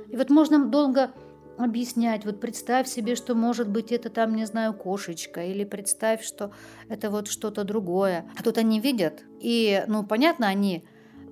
И 0.09 0.17
вот 0.17 0.29
можно 0.29 0.65
долго 0.65 1.11
объяснять, 1.57 2.25
вот 2.25 2.39
представь 2.39 2.87
себе, 2.87 3.15
что 3.15 3.33
может 3.33 3.69
быть 3.69 3.91
это 3.91 4.09
там, 4.09 4.35
не 4.35 4.45
знаю, 4.45 4.73
кошечка, 4.73 5.43
или 5.45 5.63
представь, 5.63 6.23
что 6.23 6.51
это 6.89 7.09
вот 7.09 7.27
что-то 7.27 7.63
другое. 7.63 8.29
А 8.37 8.43
тут 8.43 8.57
они 8.57 8.79
видят, 8.79 9.23
и, 9.39 9.83
ну, 9.87 10.05
понятно, 10.05 10.47
они 10.47 10.85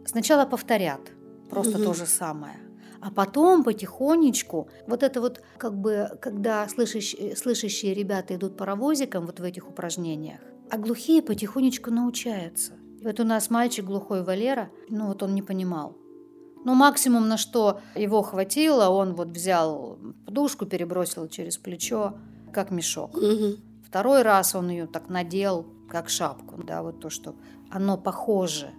сначала 0.05 0.45
повторят 0.45 1.01
просто 1.49 1.77
Мгм. 1.77 1.83
то 1.83 1.93
же 1.93 2.05
самое. 2.05 2.64
А 3.05 3.11
потом 3.11 3.63
потихонечку, 3.63 4.67
вот 4.87 5.03
это 5.03 5.21
вот 5.21 5.39
как 5.59 5.77
бы, 5.77 6.17
когда 6.19 6.67
слышащие, 6.67 7.35
слышащие 7.35 7.93
ребята 7.93 8.33
идут 8.33 8.57
паровозиком 8.57 9.27
вот 9.27 9.39
в 9.39 9.43
этих 9.43 9.69
упражнениях, 9.69 10.39
а 10.71 10.77
глухие 10.79 11.21
потихонечку 11.21 11.91
научаются. 11.91 12.73
Вот 13.03 13.19
у 13.19 13.23
нас 13.23 13.51
мальчик 13.51 13.85
глухой 13.85 14.23
Валера, 14.23 14.71
ну 14.89 15.05
вот 15.05 15.21
он 15.21 15.35
не 15.35 15.43
понимал. 15.43 15.95
Ну, 16.65 16.73
максимум, 16.73 17.27
на 17.27 17.37
что 17.37 17.79
его 17.93 18.23
хватило, 18.23 18.89
он 18.89 19.13
вот 19.13 19.27
взял 19.27 19.99
подушку, 20.25 20.65
перебросил 20.65 21.27
через 21.27 21.59
плечо, 21.59 22.15
как 22.51 22.71
мешок. 22.71 23.13
Мгм. 23.13 23.57
Второй 23.87 24.23
раз 24.23 24.55
он 24.55 24.69
ее 24.69 24.87
так 24.87 25.09
надел, 25.09 25.67
как 25.91 26.09
шапку, 26.09 26.63
да, 26.63 26.81
вот 26.81 27.01
то, 27.01 27.11
что 27.11 27.35
оно 27.69 27.99
похоже, 27.99 28.71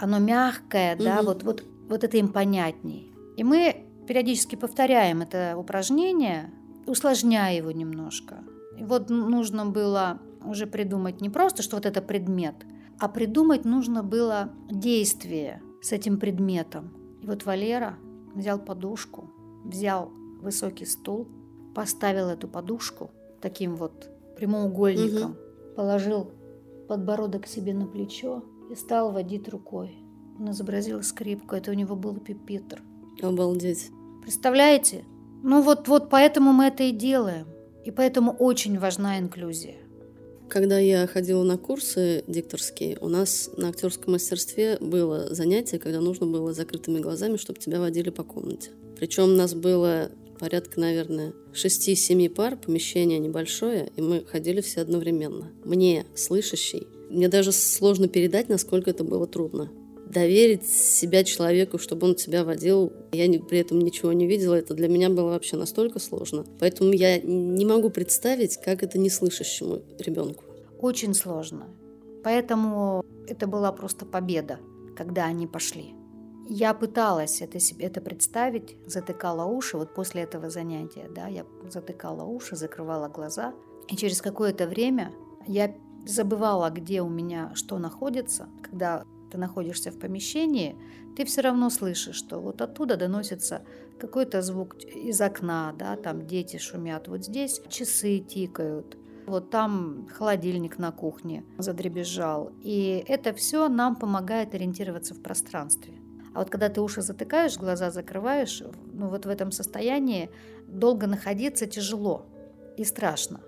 оно 0.00 0.18
мягкое, 0.18 0.96
да, 0.96 1.18
Мгм. 1.18 1.26
вот, 1.26 1.44
вот, 1.44 1.64
вот 1.88 2.02
это 2.02 2.16
им 2.16 2.32
понятней. 2.32 3.12
И 3.38 3.44
мы 3.44 3.86
периодически 4.08 4.56
повторяем 4.56 5.22
это 5.22 5.54
упражнение, 5.56 6.50
усложняя 6.88 7.56
его 7.56 7.70
немножко. 7.70 8.42
И 8.76 8.82
вот 8.82 9.10
нужно 9.10 9.64
было 9.64 10.18
уже 10.44 10.66
придумать 10.66 11.20
не 11.20 11.30
просто, 11.30 11.62
что 11.62 11.76
вот 11.76 11.86
это 11.86 12.02
предмет, 12.02 12.56
а 12.98 13.08
придумать 13.08 13.64
нужно 13.64 14.02
было 14.02 14.50
действие 14.68 15.62
с 15.80 15.92
этим 15.92 16.18
предметом. 16.18 16.92
И 17.22 17.26
вот 17.28 17.44
Валера 17.44 17.96
взял 18.34 18.58
подушку, 18.58 19.30
взял 19.64 20.10
высокий 20.42 20.84
стул, 20.84 21.28
поставил 21.76 22.30
эту 22.30 22.48
подушку 22.48 23.12
таким 23.40 23.76
вот 23.76 24.10
прямоугольником, 24.36 25.36
положил 25.76 26.32
подбородок 26.88 27.46
себе 27.46 27.72
на 27.72 27.86
плечо 27.86 28.44
и 28.68 28.74
стал 28.74 29.12
водить 29.12 29.48
рукой. 29.48 29.96
Он 30.40 30.50
изобразил 30.50 31.04
скрипку, 31.04 31.54
это 31.54 31.70
у 31.70 31.74
него 31.74 31.94
был 31.94 32.16
пипитр. 32.16 32.82
Обалдеть. 33.22 33.90
Представляете? 34.22 35.04
Ну 35.42 35.62
вот, 35.62 35.88
вот 35.88 36.10
поэтому 36.10 36.52
мы 36.52 36.66
это 36.66 36.84
и 36.84 36.92
делаем. 36.92 37.46
И 37.84 37.90
поэтому 37.90 38.32
очень 38.32 38.78
важна 38.78 39.18
инклюзия. 39.18 39.76
Когда 40.48 40.78
я 40.78 41.06
ходила 41.06 41.42
на 41.42 41.58
курсы 41.58 42.24
дикторские, 42.26 42.98
у 43.00 43.08
нас 43.08 43.50
на 43.56 43.68
актерском 43.68 44.12
мастерстве 44.12 44.78
было 44.80 45.34
занятие, 45.34 45.78
когда 45.78 46.00
нужно 46.00 46.26
было 46.26 46.52
закрытыми 46.52 47.00
глазами, 47.00 47.36
чтобы 47.36 47.58
тебя 47.58 47.80
водили 47.80 48.10
по 48.10 48.24
комнате. 48.24 48.70
Причем 48.98 49.24
у 49.24 49.36
нас 49.36 49.54
было 49.54 50.10
порядка, 50.38 50.80
наверное, 50.80 51.34
6-7 51.52 52.30
пар, 52.30 52.56
помещение 52.56 53.18
небольшое, 53.18 53.90
и 53.96 54.00
мы 54.00 54.24
ходили 54.24 54.60
все 54.60 54.80
одновременно. 54.80 55.52
Мне, 55.64 56.06
слышащий, 56.14 56.86
мне 57.10 57.28
даже 57.28 57.52
сложно 57.52 58.08
передать, 58.08 58.48
насколько 58.48 58.90
это 58.90 59.04
было 59.04 59.26
трудно. 59.26 59.70
Доверить 60.08 60.66
себя 60.66 61.22
человеку, 61.22 61.78
чтобы 61.78 62.06
он 62.06 62.14
тебя 62.14 62.44
водил, 62.44 62.92
я 63.12 63.26
при 63.40 63.58
этом 63.58 63.78
ничего 63.78 64.12
не 64.12 64.26
видела, 64.26 64.54
это 64.54 64.74
для 64.74 64.88
меня 64.88 65.10
было 65.10 65.30
вообще 65.30 65.56
настолько 65.56 65.98
сложно. 65.98 66.46
Поэтому 66.58 66.92
я 66.92 67.20
не 67.20 67.66
могу 67.66 67.90
представить, 67.90 68.56
как 68.56 68.82
это 68.82 68.98
неслышащему 68.98 69.82
ребенку. 69.98 70.44
Очень 70.80 71.12
сложно. 71.12 71.66
Поэтому 72.24 73.04
это 73.26 73.46
была 73.46 73.72
просто 73.72 74.06
победа, 74.06 74.60
когда 74.96 75.24
они 75.24 75.46
пошли. 75.46 75.94
Я 76.48 76.72
пыталась 76.72 77.42
это, 77.42 77.60
себе, 77.60 77.86
это 77.86 78.00
представить, 78.00 78.76
затыкала 78.86 79.44
уши. 79.44 79.76
Вот 79.76 79.92
после 79.94 80.22
этого 80.22 80.48
занятия, 80.48 81.10
да, 81.14 81.26
я 81.28 81.44
затыкала 81.70 82.24
уши, 82.24 82.56
закрывала 82.56 83.08
глаза. 83.08 83.52
И 83.88 83.96
через 83.96 84.22
какое-то 84.22 84.66
время 84.66 85.12
я 85.46 85.74
забывала, 86.06 86.70
где 86.70 87.02
у 87.02 87.08
меня 87.08 87.52
что 87.54 87.78
находится. 87.78 88.48
Когда 88.62 89.04
ты 89.30 89.38
находишься 89.38 89.90
в 89.90 89.98
помещении, 89.98 90.76
ты 91.16 91.24
все 91.24 91.40
равно 91.40 91.70
слышишь, 91.70 92.16
что 92.16 92.38
вот 92.40 92.60
оттуда 92.62 92.96
доносится 92.96 93.62
какой-то 93.98 94.42
звук 94.42 94.76
из 94.84 95.20
окна, 95.20 95.74
да, 95.78 95.96
там 95.96 96.26
дети 96.26 96.56
шумят, 96.56 97.08
вот 97.08 97.24
здесь 97.24 97.60
часы 97.68 98.18
тикают, 98.18 98.96
вот 99.26 99.50
там 99.50 100.08
холодильник 100.12 100.78
на 100.78 100.92
кухне 100.92 101.44
задребезжал. 101.58 102.52
И 102.62 103.04
это 103.06 103.34
все 103.34 103.68
нам 103.68 103.96
помогает 103.96 104.54
ориентироваться 104.54 105.14
в 105.14 105.22
пространстве. 105.22 105.94
А 106.34 106.40
вот 106.40 106.50
когда 106.50 106.68
ты 106.68 106.80
уши 106.80 107.02
затыкаешь, 107.02 107.56
глаза 107.56 107.90
закрываешь, 107.90 108.62
ну 108.92 109.08
вот 109.08 109.26
в 109.26 109.28
этом 109.28 109.50
состоянии 109.52 110.30
долго 110.66 111.06
находиться 111.06 111.66
тяжело 111.66 112.26
и 112.76 112.84
страшно. 112.84 113.40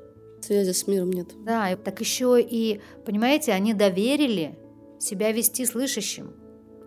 Связи 0.42 0.72
с 0.72 0.86
миром 0.86 1.10
нет. 1.10 1.28
Да, 1.44 1.70
и 1.70 1.76
так 1.76 2.00
еще 2.00 2.40
и, 2.40 2.80
понимаете, 3.04 3.52
они 3.52 3.74
доверили 3.74 4.58
себя 5.00 5.32
вести 5.32 5.66
слышащим. 5.66 6.34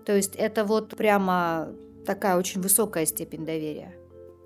То 0.06 0.16
есть 0.16 0.36
это 0.36 0.64
вот 0.64 0.96
прямо 0.96 1.74
такая 2.06 2.38
очень 2.38 2.62
высокая 2.62 3.06
степень 3.06 3.46
доверия. 3.46 3.96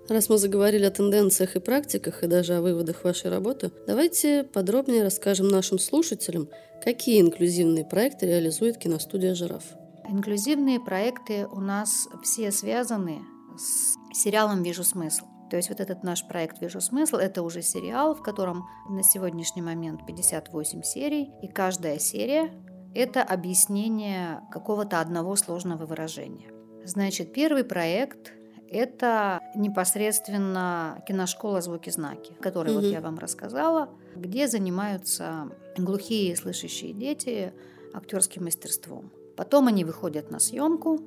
Раз 0.08 0.30
мы 0.30 0.38
заговорили 0.38 0.86
о 0.86 0.90
тенденциях 0.90 1.56
и 1.56 1.60
практиках, 1.60 2.24
и 2.24 2.26
даже 2.26 2.54
о 2.54 2.62
выводах 2.62 3.04
вашей 3.04 3.30
работы, 3.30 3.70
давайте 3.86 4.42
подробнее 4.42 5.02
расскажем 5.02 5.48
нашим 5.48 5.78
слушателям, 5.78 6.48
какие 6.82 7.20
инклюзивные 7.20 7.84
проекты 7.84 8.26
реализует 8.26 8.78
киностудия 8.78 9.34
«Жираф». 9.34 9.64
Инклюзивные 10.08 10.80
проекты 10.80 11.46
у 11.46 11.60
нас 11.60 12.08
все 12.22 12.50
связаны 12.50 13.20
с 13.58 13.96
сериалом 14.18 14.62
«Вижу 14.62 14.82
смысл». 14.82 15.26
То 15.50 15.56
есть 15.56 15.68
вот 15.68 15.80
этот 15.80 16.02
наш 16.02 16.26
проект 16.26 16.62
«Вижу 16.62 16.80
смысл»— 16.80 17.16
это 17.18 17.42
уже 17.42 17.60
сериал, 17.60 18.14
в 18.14 18.22
котором 18.22 18.64
на 18.88 19.02
сегодняшний 19.02 19.60
момент 19.60 20.06
58 20.06 20.82
серий, 20.84 21.30
и 21.42 21.48
каждая 21.48 21.98
серия— 21.98 22.50
это 22.94 23.22
объяснение 23.22 24.40
какого-то 24.50 25.00
одного 25.00 25.36
сложного 25.36 25.86
выражения. 25.86 26.50
Значит, 26.84 27.32
первый 27.32 27.64
проект— 27.64 28.32
это 28.70 29.40
непосредственно 29.54 31.02
киношкола 31.06 31.60
«Звуки-знаки», 31.60 32.34
которой 32.40 32.74
вот 32.74 32.84
Мгм. 32.84 32.92
я 32.92 33.00
вам 33.00 33.18
рассказала, 33.18 33.88
где 34.16 34.48
занимаются 34.48 35.50
глухие 35.76 36.32
и 36.32 36.36
слышащие 36.36 36.92
дети 36.92 37.52
актерским 37.92 38.44
мастерством. 38.44 39.10
Потом 39.36 39.68
они 39.68 39.84
выходят 39.84 40.30
на 40.30 40.38
съемку 40.38 40.98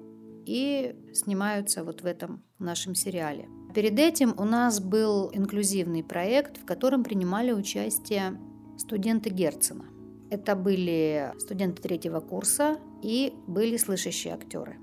и 0.45 0.95
снимаются 1.13 1.83
вот 1.83 2.01
в 2.01 2.05
этом 2.05 2.43
нашем 2.59 2.95
сериале. 2.95 3.47
Перед 3.75 3.99
этим 3.99 4.33
у 4.37 4.43
нас 4.43 4.79
был 4.79 5.29
инклюзивный 5.33 6.03
проект, 6.03 6.57
в 6.57 6.65
котором 6.65 7.03
принимали 7.03 7.51
участие 7.51 8.39
студенты 8.77 9.29
Герцена. 9.29 9.85
Это 10.31 10.55
были 10.55 11.33
студенты 11.37 11.81
третьего 11.81 12.21
курса 12.21 12.77
и 13.03 13.33
были 13.47 13.75
слышащие 13.77 14.33
актеры. 14.33 14.77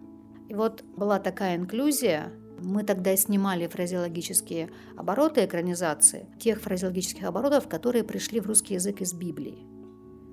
И 0.49 0.55
вот 0.55 0.85
была 0.97 1.19
такая 1.19 1.57
инклюзия. 1.57 2.31
Мы 2.61 2.85
тогда 2.85 3.17
снимали 3.17 3.67
фразеологические 3.67 4.69
обороты 4.97 5.45
экранизации, 5.45 6.27
тех 6.39 6.61
фразеологических 6.61 7.25
оборотов, 7.25 7.67
которые 7.69 8.05
пришли 8.05 8.41
в 8.41 8.47
русский 8.47 8.75
язык 8.75 9.01
из 9.01 9.15
Библии. 9.15 9.67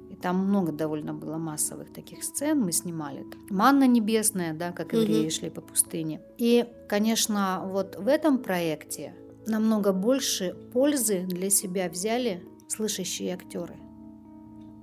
И 0.10 0.16
там 0.18 0.38
много 0.48 0.72
довольно 0.72 1.14
было 1.14 1.38
массовых 1.38 1.94
таких 1.94 2.24
сцен 2.24 2.60
мы 2.60 2.72
снимали. 2.72 3.26
Манна 3.50 3.88
небесная, 3.88 4.54
да, 4.54 4.72
как 4.72 4.94
евреи 4.94 5.22
Мгм. 5.24 5.30
шли 5.30 5.50
по 5.50 5.62
пустыне. 5.62 6.22
И, 6.38 6.66
конечно, 6.90 7.64
вот 7.66 7.96
в 7.96 8.08
этом 8.08 8.40
проекте 8.40 9.14
намного 9.48 9.94
больше 9.94 10.56
пользы 10.74 11.22
для 11.22 11.50
себя 11.50 11.90
взяли 11.90 12.44
слышащие 12.68 13.34
актеры. 13.34 13.76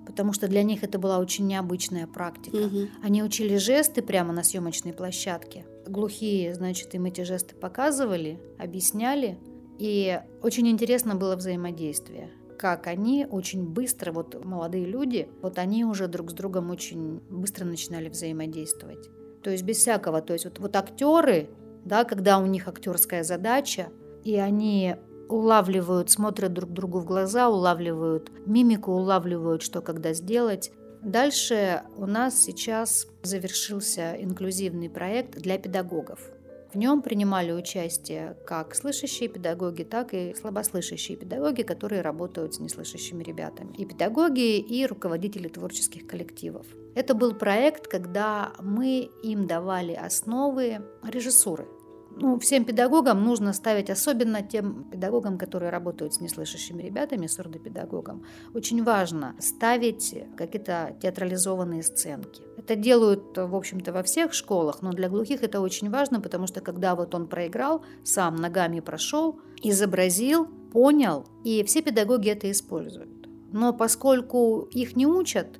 Потому 0.06 0.32
что 0.32 0.48
для 0.48 0.62
них 0.62 0.82
это 0.82 0.98
была 0.98 1.18
очень 1.18 1.46
необычная 1.46 2.06
практика. 2.06 2.56
Мгм. 2.56 2.88
Они 3.02 3.22
учили 3.22 3.56
жесты 3.56 4.02
прямо 4.02 4.32
на 4.32 4.42
съемочной 4.42 4.92
площадке. 4.92 5.64
Глухие, 5.86 6.54
значит, 6.54 6.94
им 6.94 7.04
эти 7.04 7.22
жесты 7.22 7.54
показывали, 7.54 8.40
объясняли. 8.58 9.38
И 9.78 10.20
очень 10.42 10.68
интересно 10.68 11.14
было 11.14 11.36
взаимодействие. 11.36 12.30
как 12.62 12.86
они 12.86 13.26
очень 13.28 13.64
быстро, 13.64 14.12
вот 14.12 14.44
молодые 14.44 14.86
люди, 14.86 15.28
вот 15.42 15.58
они 15.58 15.84
уже 15.84 16.06
друг 16.06 16.30
с 16.30 16.32
другом 16.32 16.70
очень 16.70 17.20
быстро 17.28 17.64
начинали 17.64 18.08
взаимодействовать. 18.08 19.10
То 19.42 19.50
есть 19.50 19.64
без 19.64 19.78
всякого, 19.78 20.22
то 20.22 20.32
есть 20.32 20.44
вот, 20.44 20.60
вот 20.60 20.76
актеры, 20.76 21.50
да, 21.84 22.04
когда 22.04 22.38
у 22.38 22.46
них 22.46 22.68
актерская 22.68 23.24
задача, 23.24 23.88
и 24.22 24.36
они 24.36 24.94
улавливают, 25.32 26.10
смотрят 26.10 26.52
друг 26.52 26.70
другу 26.70 27.00
в 27.00 27.04
глаза, 27.04 27.48
улавливают 27.48 28.30
мимику, 28.46 28.92
улавливают, 28.92 29.62
что 29.62 29.80
когда 29.80 30.12
сделать. 30.12 30.72
Дальше 31.02 31.82
у 31.96 32.06
нас 32.06 32.40
сейчас 32.40 33.08
завершился 33.22 34.14
инклюзивный 34.20 34.88
проект 34.88 35.38
для 35.38 35.58
педагогов. 35.58 36.20
В 36.72 36.78
нем 36.78 37.02
принимали 37.02 37.52
участие 37.52 38.36
как 38.46 38.74
слышащие 38.74 39.28
педагоги, 39.28 39.82
так 39.82 40.14
и 40.14 40.34
слабослышащие 40.34 41.18
педагоги, 41.18 41.62
которые 41.62 42.00
работают 42.00 42.54
с 42.54 42.60
неслышащими 42.60 43.22
ребятами. 43.22 43.74
И 43.76 43.84
педагоги, 43.84 44.58
и 44.58 44.86
руководители 44.86 45.48
творческих 45.48 46.06
коллективов. 46.06 46.66
Это 46.94 47.14
был 47.14 47.34
проект, 47.34 47.88
когда 47.88 48.52
мы 48.62 49.10
им 49.22 49.46
давали 49.46 49.92
основы 49.92 50.80
режиссуры 51.02 51.66
ну, 52.16 52.38
всем 52.38 52.64
педагогам 52.64 53.24
нужно 53.24 53.52
ставить, 53.52 53.90
особенно 53.90 54.42
тем 54.42 54.84
педагогам, 54.84 55.38
которые 55.38 55.70
работают 55.70 56.14
с 56.14 56.20
неслышащими 56.20 56.82
ребятами, 56.82 57.26
сурдопедагогам, 57.26 58.24
очень 58.54 58.82
важно 58.84 59.34
ставить 59.38 60.14
какие-то 60.36 60.96
театрализованные 61.00 61.82
сценки. 61.82 62.42
Это 62.56 62.76
делают, 62.76 63.36
в 63.36 63.54
общем-то, 63.54 63.92
во 63.92 64.02
всех 64.02 64.34
школах, 64.34 64.82
но 64.82 64.92
для 64.92 65.08
глухих 65.08 65.42
это 65.42 65.60
очень 65.60 65.90
важно, 65.90 66.20
потому 66.20 66.46
что 66.46 66.60
когда 66.60 66.94
вот 66.94 67.14
он 67.14 67.26
проиграл, 67.26 67.82
сам 68.04 68.36
ногами 68.36 68.80
прошел, 68.80 69.40
изобразил, 69.62 70.46
понял, 70.72 71.26
и 71.44 71.62
все 71.64 71.82
педагоги 71.82 72.30
это 72.30 72.50
используют. 72.50 73.28
Но 73.52 73.72
поскольку 73.72 74.68
их 74.70 74.96
не 74.96 75.06
учат 75.06 75.58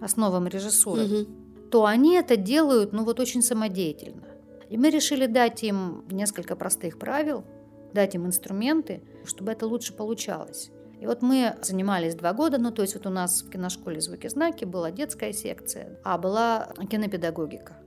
основам 0.00 0.46
режиссуры, 0.46 1.04
угу. 1.04 1.26
то 1.70 1.86
они 1.86 2.14
это 2.16 2.36
делают, 2.36 2.92
ну 2.92 3.04
вот 3.04 3.20
очень 3.20 3.42
самодеятельно. 3.42 4.23
И 4.68 4.78
мы 4.78 4.90
решили 4.90 5.26
дать 5.26 5.62
им 5.62 6.04
несколько 6.10 6.56
простых 6.56 6.98
правил, 6.98 7.44
дать 7.92 8.14
им 8.14 8.26
инструменты, 8.26 9.02
чтобы 9.24 9.52
это 9.52 9.66
лучше 9.66 9.94
получалось. 9.94 10.70
И 11.00 11.06
вот 11.06 11.22
мы 11.22 11.56
занимались 11.62 12.14
два 12.14 12.32
года, 12.32 12.58
ну 12.58 12.70
то 12.70 12.82
есть 12.82 12.94
вот 12.94 13.06
у 13.06 13.10
нас 13.10 13.42
в 13.42 13.50
киношколе 13.50 14.00
«Звуки 14.00 14.28
знаки» 14.28 14.64
была 14.64 14.90
детская 14.90 15.32
секция, 15.32 15.98
а 16.02 16.18
была 16.18 16.72
кинопедагогика. 16.90 17.78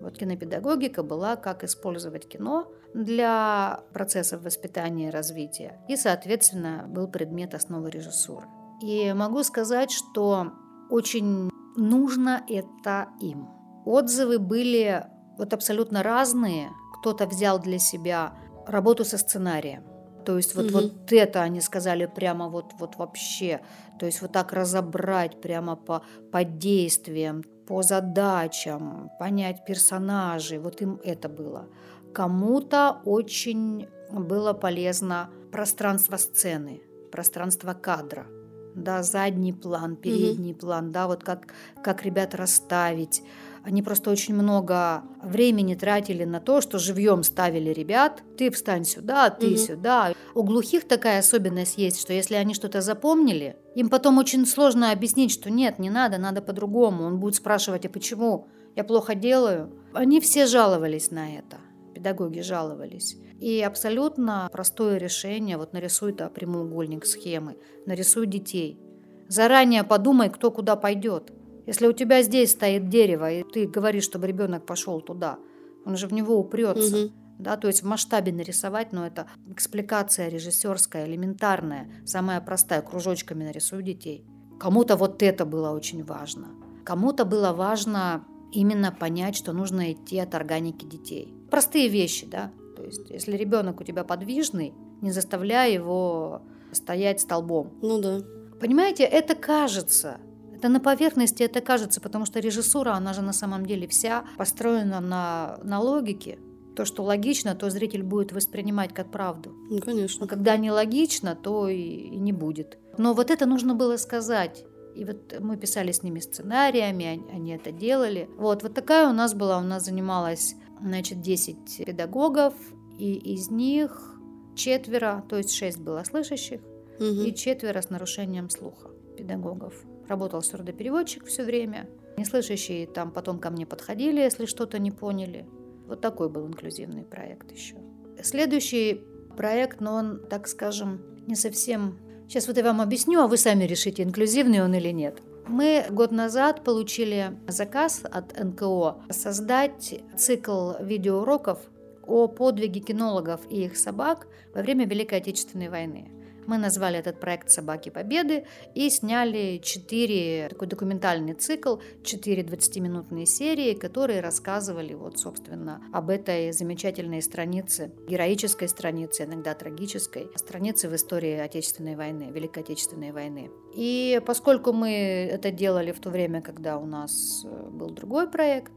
Вот 0.00 0.18
кинопедагогика 0.18 1.02
была, 1.02 1.36
как 1.36 1.64
использовать 1.64 2.28
кино 2.28 2.70
для 2.92 3.80
процессов 3.92 4.42
воспитания 4.42 5.08
и 5.08 5.10
развития. 5.10 5.80
И, 5.88 5.96
соответственно, 5.96 6.86
был 6.88 7.08
предмет 7.08 7.54
основы 7.54 7.90
режиссуры. 7.90 8.46
И 8.82 9.12
могу 9.14 9.42
сказать, 9.42 9.90
что 9.90 10.52
очень 10.90 11.50
нужно 11.76 12.44
это 12.48 13.08
им. 13.20 13.48
Отзывы 13.84 14.38
были 14.38 15.06
вот 15.38 15.52
абсолютно 15.52 16.02
разные. 16.02 16.70
Кто-то 16.98 17.26
взял 17.26 17.58
для 17.58 17.78
себя 17.78 18.34
работу 18.66 19.04
со 19.04 19.18
сценарием. 19.18 19.84
То 20.24 20.36
есть 20.36 20.56
вот, 20.56 20.66
угу. 20.66 20.74
вот 20.74 21.12
это 21.12 21.42
они 21.42 21.60
сказали 21.60 22.06
прямо 22.06 22.48
вот, 22.48 22.72
вот 22.78 22.96
вообще. 22.96 23.60
То 23.98 24.06
есть 24.06 24.22
вот 24.22 24.32
так 24.32 24.52
разобрать 24.52 25.40
прямо 25.40 25.76
по, 25.76 26.02
по 26.32 26.42
действиям, 26.42 27.44
по 27.68 27.82
задачам, 27.82 29.10
понять 29.20 29.64
персонажей. 29.64 30.58
Вот 30.58 30.82
им 30.82 31.00
это 31.04 31.28
было. 31.28 31.66
Кому-то 32.12 33.00
очень 33.04 33.88
было 34.10 34.52
полезно 34.52 35.30
пространство 35.52 36.16
сцены, 36.16 36.82
пространство 37.12 37.72
кадра. 37.74 38.26
Да, 38.74 39.02
задний 39.02 39.52
план, 39.52 39.96
передний 39.96 40.52
угу. 40.52 40.60
план, 40.60 40.92
да, 40.92 41.06
вот 41.06 41.24
как, 41.24 41.46
как 41.82 42.04
ребят 42.04 42.34
расставить, 42.34 43.22
они 43.66 43.82
просто 43.82 44.12
очень 44.12 44.36
много 44.36 45.02
времени 45.20 45.74
тратили 45.74 46.22
на 46.22 46.38
то, 46.38 46.60
что 46.60 46.78
живьем 46.78 47.24
ставили 47.24 47.70
ребят. 47.70 48.22
Ты 48.38 48.52
встань 48.52 48.84
сюда, 48.84 49.28
ты 49.28 49.48
угу. 49.48 49.56
сюда. 49.56 50.14
У 50.36 50.44
глухих 50.44 50.86
такая 50.86 51.18
особенность 51.18 51.76
есть, 51.76 52.00
что 52.00 52.12
если 52.12 52.36
они 52.36 52.54
что-то 52.54 52.80
запомнили, 52.80 53.56
им 53.74 53.88
потом 53.88 54.18
очень 54.18 54.46
сложно 54.46 54.92
объяснить, 54.92 55.32
что 55.32 55.50
нет, 55.50 55.80
не 55.80 55.90
надо, 55.90 56.16
надо 56.16 56.42
по-другому. 56.42 57.02
Он 57.06 57.18
будет 57.18 57.34
спрашивать, 57.34 57.84
а 57.84 57.88
почему? 57.88 58.46
Я 58.76 58.84
плохо 58.84 59.16
делаю. 59.16 59.72
Они 59.92 60.20
все 60.20 60.46
жаловались 60.46 61.10
на 61.10 61.36
это. 61.36 61.56
Педагоги 61.92 62.42
жаловались. 62.42 63.16
И 63.40 63.60
абсолютно 63.62 64.48
простое 64.52 64.98
решение, 64.98 65.56
вот 65.56 65.72
нарисуй 65.72 66.12
-то 66.12 66.30
прямоугольник 66.30 67.04
схемы, 67.04 67.56
нарисуй 67.84 68.28
детей. 68.28 68.78
Заранее 69.26 69.82
подумай, 69.82 70.30
кто 70.30 70.52
куда 70.52 70.76
пойдет. 70.76 71.32
Если 71.66 71.86
у 71.86 71.92
тебя 71.92 72.22
здесь 72.22 72.52
стоит 72.52 72.88
дерево, 72.88 73.30
и 73.30 73.42
ты 73.42 73.66
говоришь, 73.66 74.04
чтобы 74.04 74.26
ребенок 74.26 74.64
пошел 74.64 75.00
туда, 75.00 75.38
он 75.84 75.96
же 75.96 76.06
в 76.06 76.12
него 76.12 76.38
упрется. 76.38 77.06
Угу. 77.06 77.12
Да, 77.38 77.56
то 77.56 77.68
есть 77.68 77.82
в 77.82 77.86
масштабе 77.86 78.32
нарисовать, 78.32 78.92
но 78.92 79.06
это 79.06 79.26
экспликация 79.50 80.28
режиссерская, 80.28 81.06
элементарная, 81.06 81.90
самая 82.06 82.40
простая, 82.40 82.80
кружочками 82.80 83.44
нарисую 83.44 83.82
детей. 83.82 84.24
Кому-то 84.58 84.96
вот 84.96 85.22
это 85.22 85.44
было 85.44 85.70
очень 85.70 86.02
важно. 86.02 86.48
Кому-то 86.84 87.26
было 87.26 87.52
важно 87.52 88.24
именно 88.52 88.90
понять, 88.90 89.36
что 89.36 89.52
нужно 89.52 89.92
идти 89.92 90.18
от 90.18 90.34
органики 90.34 90.86
детей. 90.86 91.34
Простые 91.50 91.88
вещи, 91.88 92.26
да. 92.26 92.52
То 92.74 92.84
есть 92.84 93.10
если 93.10 93.36
ребенок 93.36 93.80
у 93.80 93.84
тебя 93.84 94.02
подвижный, 94.02 94.72
не 95.02 95.10
заставляй 95.10 95.74
его 95.74 96.40
стоять 96.72 97.20
столбом. 97.20 97.74
Ну 97.82 98.00
да. 98.00 98.22
Понимаете, 98.60 99.04
это 99.04 99.34
кажется, 99.34 100.20
это 100.56 100.68
на 100.68 100.80
поверхности 100.80 101.42
это 101.42 101.60
кажется, 101.60 102.00
потому 102.00 102.24
что 102.24 102.40
режиссура, 102.40 102.92
она 102.92 103.12
же 103.12 103.20
на 103.22 103.32
самом 103.32 103.66
деле 103.66 103.86
вся 103.86 104.24
построена 104.38 105.00
на, 105.00 105.58
на 105.62 105.80
логике. 105.80 106.38
То, 106.74 106.84
что 106.84 107.04
логично, 107.04 107.54
то 107.54 107.70
зритель 107.70 108.02
будет 108.02 108.32
воспринимать 108.32 108.94
как 108.94 109.10
правду. 109.10 109.54
Ну, 109.70 109.80
конечно. 109.80 110.22
Но 110.22 110.26
когда 110.26 110.56
не 110.56 110.70
логично, 110.70 111.34
то 111.34 111.68
и, 111.68 111.76
и 111.76 112.16
не 112.16 112.32
будет. 112.32 112.78
Но 112.98 113.14
вот 113.14 113.30
это 113.30 113.46
нужно 113.46 113.74
было 113.74 113.96
сказать. 113.98 114.64
И 114.94 115.04
вот 115.04 115.34
мы 115.40 115.58
писали 115.58 115.92
с 115.92 116.02
ними 116.02 116.20
сценариями, 116.20 117.22
они 117.32 117.52
это 117.52 117.70
делали. 117.70 118.28
Вот, 118.38 118.62
вот 118.62 118.74
такая 118.74 119.08
у 119.08 119.12
нас 119.12 119.34
была. 119.34 119.58
У 119.58 119.62
нас 119.62 119.84
занималась, 119.84 120.54
значит, 120.80 121.20
10 121.20 121.84
педагогов, 121.86 122.54
и 122.98 123.12
из 123.34 123.50
них 123.50 124.14
четверо, 124.54 125.22
то 125.28 125.36
есть 125.36 125.52
шесть 125.52 125.78
было 125.78 126.02
слышащих, 126.04 126.60
угу. 126.98 127.04
и 127.04 127.34
четверо 127.34 127.82
с 127.82 127.90
нарушением 127.90 128.48
слуха 128.48 128.90
педагогов. 129.16 129.74
Работал 130.08 130.42
сурдопереводчик 130.42 131.24
все 131.26 131.44
время. 131.44 131.88
Неслышащие 132.16 132.86
там 132.86 133.10
потом 133.10 133.38
ко 133.38 133.50
мне 133.50 133.66
подходили, 133.66 134.20
если 134.20 134.46
что-то 134.46 134.78
не 134.78 134.90
поняли. 134.90 135.46
Вот 135.86 136.00
такой 136.00 136.28
был 136.28 136.46
инклюзивный 136.46 137.04
проект 137.04 137.52
еще. 137.52 137.76
Следующий 138.22 139.02
проект, 139.36 139.80
но 139.80 139.94
он, 139.94 140.20
так 140.28 140.48
скажем, 140.48 141.00
не 141.26 141.34
совсем... 141.34 141.98
Сейчас 142.28 142.48
вот 142.48 142.56
я 142.56 142.64
вам 142.64 142.80
объясню, 142.80 143.20
а 143.20 143.28
вы 143.28 143.36
сами 143.36 143.64
решите, 143.64 144.02
инклюзивный 144.02 144.62
он 144.62 144.74
или 144.74 144.90
нет. 144.90 145.22
Мы 145.46 145.86
год 145.90 146.10
назад 146.10 146.64
получили 146.64 147.38
заказ 147.46 148.02
от 148.02 148.36
НКО 148.36 148.96
создать 149.10 150.00
цикл 150.16 150.72
видеоуроков 150.80 151.60
о 152.04 152.26
подвиге 152.26 152.80
кинологов 152.80 153.40
и 153.48 153.64
их 153.64 153.76
собак 153.76 154.26
во 154.54 154.62
время 154.62 154.86
Великой 154.86 155.18
Отечественной 155.18 155.68
войны. 155.68 156.10
Мы 156.46 156.58
назвали 156.58 156.98
этот 156.98 157.20
проект 157.20 157.50
«Собаки 157.50 157.88
Победы» 157.88 158.46
и 158.74 158.88
сняли 158.90 159.60
четыре, 159.62 160.48
такой 160.48 160.68
документальный 160.68 161.34
цикл, 161.34 161.76
четыре 162.04 162.42
20-минутные 162.42 163.26
серии, 163.26 163.74
которые 163.74 164.20
рассказывали 164.20 164.94
вот, 164.94 165.18
собственно, 165.18 165.82
об 165.92 166.10
этой 166.10 166.52
замечательной 166.52 167.22
странице, 167.22 167.92
героической 168.08 168.68
странице, 168.68 169.24
иногда 169.24 169.54
трагической, 169.54 170.28
странице 170.36 170.88
в 170.88 170.94
истории 170.94 171.38
Отечественной 171.38 171.96
войны, 171.96 172.30
Великой 172.32 172.62
Отечественной 172.62 173.12
войны. 173.12 173.50
И 173.74 174.20
поскольку 174.24 174.72
мы 174.72 175.28
это 175.30 175.50
делали 175.50 175.92
в 175.92 176.00
то 176.00 176.10
время, 176.10 176.42
когда 176.42 176.78
у 176.78 176.86
нас 176.86 177.44
э, 177.44 177.68
был 177.70 177.90
другой 177.90 178.28
проект, 178.28 178.72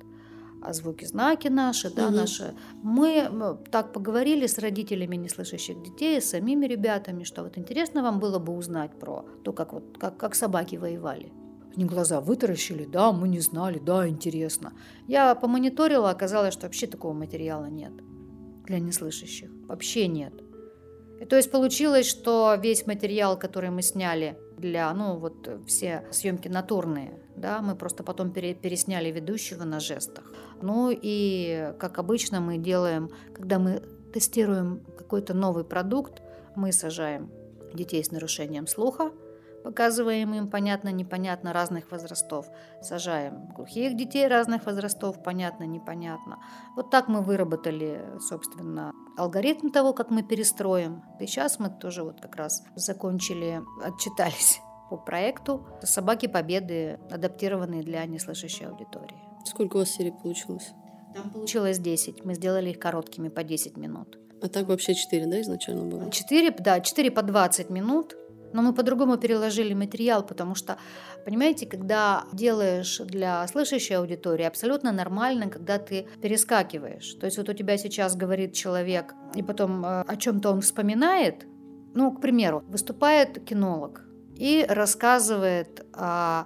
звуки 0.72 1.06
знаки 1.06 1.48
наши, 1.48 1.90
да, 1.90 2.08
угу. 2.08 2.16
наши. 2.16 2.54
Мы 2.84 3.58
так 3.72 3.94
поговорили 3.94 4.48
с 4.48 4.60
родителями 4.60 5.16
неслышащих 5.16 5.82
детей, 5.82 6.22
с 6.22 6.30
самими 6.30 6.66
ребятами, 6.66 7.24
что 7.24 7.44
вот 7.44 7.58
интересно 7.58 8.04
вам 8.04 8.20
было 8.20 8.40
бы 8.40 8.54
узнать 8.54 8.92
про 9.00 9.26
то, 9.44 9.54
как 9.54 9.74
вот 9.74 9.98
как, 9.98 10.18
как 10.18 10.36
собаки 10.36 10.78
воевали. 10.78 11.32
Они 11.76 11.86
глаза 11.86 12.20
вытаращили, 12.20 12.86
да, 12.86 13.12
мы 13.12 13.28
не 13.28 13.40
знали, 13.40 13.80
да, 13.80 14.08
интересно. 14.08 14.74
Я 15.08 15.36
помониторила, 15.36 16.10
оказалось, 16.10 16.54
что 16.54 16.66
вообще 16.66 16.88
такого 16.88 17.14
материала 17.14 17.66
нет 17.66 17.94
для 18.66 18.80
неслышащих. 18.80 19.50
Вообще 19.68 20.08
нет. 20.08 20.34
И 21.20 21.26
то 21.26 21.36
есть 21.36 21.52
получилось, 21.52 22.08
что 22.08 22.56
весь 22.62 22.88
материал, 22.88 23.38
который 23.38 23.72
мы 23.72 23.82
сняли 23.82 24.38
для, 24.58 24.94
ну 24.94 25.18
вот 25.18 25.50
все 25.68 26.06
съемки 26.12 26.48
натурные, 26.48 27.20
да, 27.36 27.62
мы 27.62 27.76
просто 27.76 28.04
потом 28.04 28.32
пере, 28.32 28.54
пересняли 28.54 29.12
ведущего 29.12 29.64
на 29.64 29.80
жестах. 29.80 30.32
Ну 30.62 30.90
и, 30.92 31.74
как 31.80 32.00
обычно, 32.00 32.40
мы 32.42 32.58
делаем, 32.58 33.10
когда 33.34 33.60
мы 33.60 33.82
тестируем 34.14 34.84
какой-то 34.98 35.34
новый 35.34 35.64
продукт, 35.64 36.22
мы 36.56 36.72
сажаем 36.72 37.32
детей 37.74 38.04
с 38.04 38.12
нарушением 38.12 38.68
слуха, 38.68 39.12
показываем 39.64 40.34
им 40.34 40.50
понятно-непонятно 40.50 41.54
разных 41.54 41.92
возрастов. 41.92 42.48
Сажаем 42.82 43.48
глухих 43.56 43.96
детей 43.96 44.28
разных 44.28 44.66
возрастов, 44.66 45.22
понятно-непонятно. 45.24 46.40
Вот 46.76 46.90
так 46.90 47.08
мы 47.08 47.22
выработали, 47.22 48.04
собственно, 48.20 48.94
алгоритм 49.18 49.70
того, 49.70 49.94
как 49.94 50.10
мы 50.10 50.24
перестроим. 50.24 51.04
И 51.20 51.26
сейчас 51.26 51.60
мы 51.60 51.70
тоже 51.70 52.04
вот 52.04 52.22
как 52.22 52.36
раз 52.36 52.64
закончили, 52.76 53.62
отчитались 53.84 54.62
по 54.90 54.98
проекту 54.98 55.68
«Собаки 55.84 56.28
Победы», 56.28 57.00
адаптированные 57.12 57.84
для 57.84 58.06
неслышащей 58.06 58.66
аудитории. 58.66 59.29
Сколько 59.46 59.78
у 59.78 59.80
вас 59.80 59.90
серий 59.90 60.12
получилось? 60.12 60.74
Там 61.16 61.30
получилось 61.32 61.80
10. 61.80 62.26
Мы 62.26 62.36
сделали 62.36 62.70
их 62.70 62.80
короткими 62.80 63.30
по 63.30 63.44
10 63.44 63.78
минут. 63.78 64.18
А 64.42 64.48
так 64.48 64.68
вообще 64.68 64.94
4, 64.94 65.26
да, 65.26 65.42
изначально 65.42 65.86
было? 65.86 66.12
4, 66.12 66.56
да, 66.60 66.80
4 66.80 67.12
по 67.12 67.22
20 67.22 67.70
минут. 67.70 68.16
Но 68.52 68.64
мы 68.64 68.74
по-другому 68.74 69.18
переложили 69.18 69.76
материал, 69.76 70.26
потому 70.26 70.56
что, 70.56 70.78
понимаете, 71.24 71.68
когда 71.68 72.24
делаешь 72.34 73.00
для 73.06 73.48
слышащей 73.48 73.96
аудитории, 73.96 74.44
абсолютно 74.44 74.92
нормально, 74.92 75.50
когда 75.50 75.78
ты 75.78 76.08
перескакиваешь. 76.22 77.14
То 77.20 77.26
есть 77.26 77.38
вот 77.38 77.50
у 77.50 77.54
тебя 77.54 77.78
сейчас 77.78 78.16
говорит 78.16 78.54
человек, 78.54 79.14
и 79.36 79.44
потом 79.44 79.86
э, 79.86 80.02
о 80.02 80.16
чем-то 80.16 80.50
он 80.50 80.62
вспоминает. 80.62 81.46
Ну, 81.94 82.12
к 82.12 82.22
примеру, 82.22 82.64
выступает 82.68 83.44
кинолог 83.46 84.02
и 84.36 84.66
рассказывает 84.68 85.86
о 85.94 86.46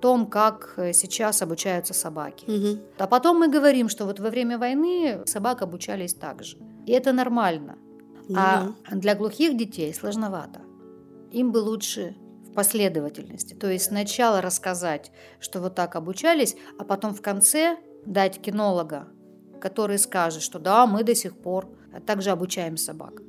том, 0.00 0.26
как 0.26 0.74
сейчас 0.92 1.42
обучаются 1.42 1.94
собаки. 1.94 2.44
Угу. 2.50 2.80
А 2.98 3.06
потом 3.06 3.38
мы 3.38 3.48
говорим, 3.48 3.88
что 3.88 4.04
вот 4.04 4.20
во 4.20 4.30
время 4.30 4.58
войны 4.58 5.22
собак 5.26 5.62
обучались 5.62 6.14
так 6.14 6.42
же. 6.42 6.56
И 6.86 6.92
это 6.92 7.12
нормально. 7.12 7.76
Ну 8.28 8.38
а 8.38 8.72
для 8.90 9.14
глухих 9.14 9.56
детей 9.56 9.92
сложновато. 9.94 10.60
Им 11.32 11.52
бы 11.52 11.58
лучше 11.58 12.16
в 12.44 12.52
последовательности. 12.52 13.54
То 13.54 13.70
есть 13.70 13.86
сначала 13.86 14.40
рассказать, 14.40 15.12
что 15.40 15.60
вот 15.60 15.74
так 15.74 15.96
обучались, 15.96 16.56
а 16.78 16.84
потом 16.84 17.14
в 17.14 17.22
конце 17.22 17.76
дать 18.06 18.40
кинолога, 18.40 19.08
который 19.60 19.98
скажет, 19.98 20.42
что 20.42 20.58
да, 20.58 20.86
мы 20.86 21.04
до 21.04 21.14
сих 21.14 21.36
пор 21.36 21.68
также 22.06 22.30
обучаем 22.30 22.76
собак. 22.76 23.22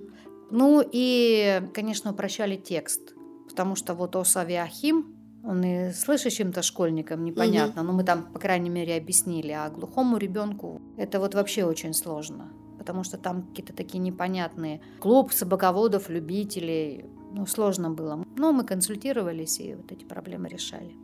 Ну 0.52 0.84
и, 0.92 1.62
конечно, 1.74 2.12
упрощали 2.12 2.56
текст, 2.56 3.14
потому 3.48 3.76
что 3.76 3.94
вот 3.94 4.16
Оса 4.16 4.42
Авиахим, 4.42 5.16
он 5.44 5.64
и 5.64 5.92
слышащим-то 5.92 6.62
школьникам 6.62 7.24
непонятно, 7.24 7.84
но 7.84 7.94
мы 7.94 8.04
там, 8.04 8.32
по 8.32 8.40
крайней 8.40 8.70
мере, 8.70 8.96
объяснили, 8.96 9.52
а 9.52 9.70
глухому 9.70 10.18
ребенку 10.18 10.82
это 10.98 11.20
вот 11.20 11.34
вообще 11.36 11.64
очень 11.64 11.94
сложно, 11.94 12.52
потому 12.78 13.04
что 13.04 13.18
там 13.18 13.44
какие-то 13.44 13.74
такие 13.74 14.00
непонятные 14.00 14.82
клуб 15.00 15.32
собаководов, 15.32 16.10
любителей, 16.10 17.06
ну, 17.34 17.46
сложно 17.46 17.90
было. 17.90 18.26
Но 18.36 18.52
мы 18.52 18.64
консультировались 18.64 19.60
и 19.60 19.76
вот 19.76 19.92
эти 19.92 20.04
проблемы 20.04 20.50
решали. 20.50 20.96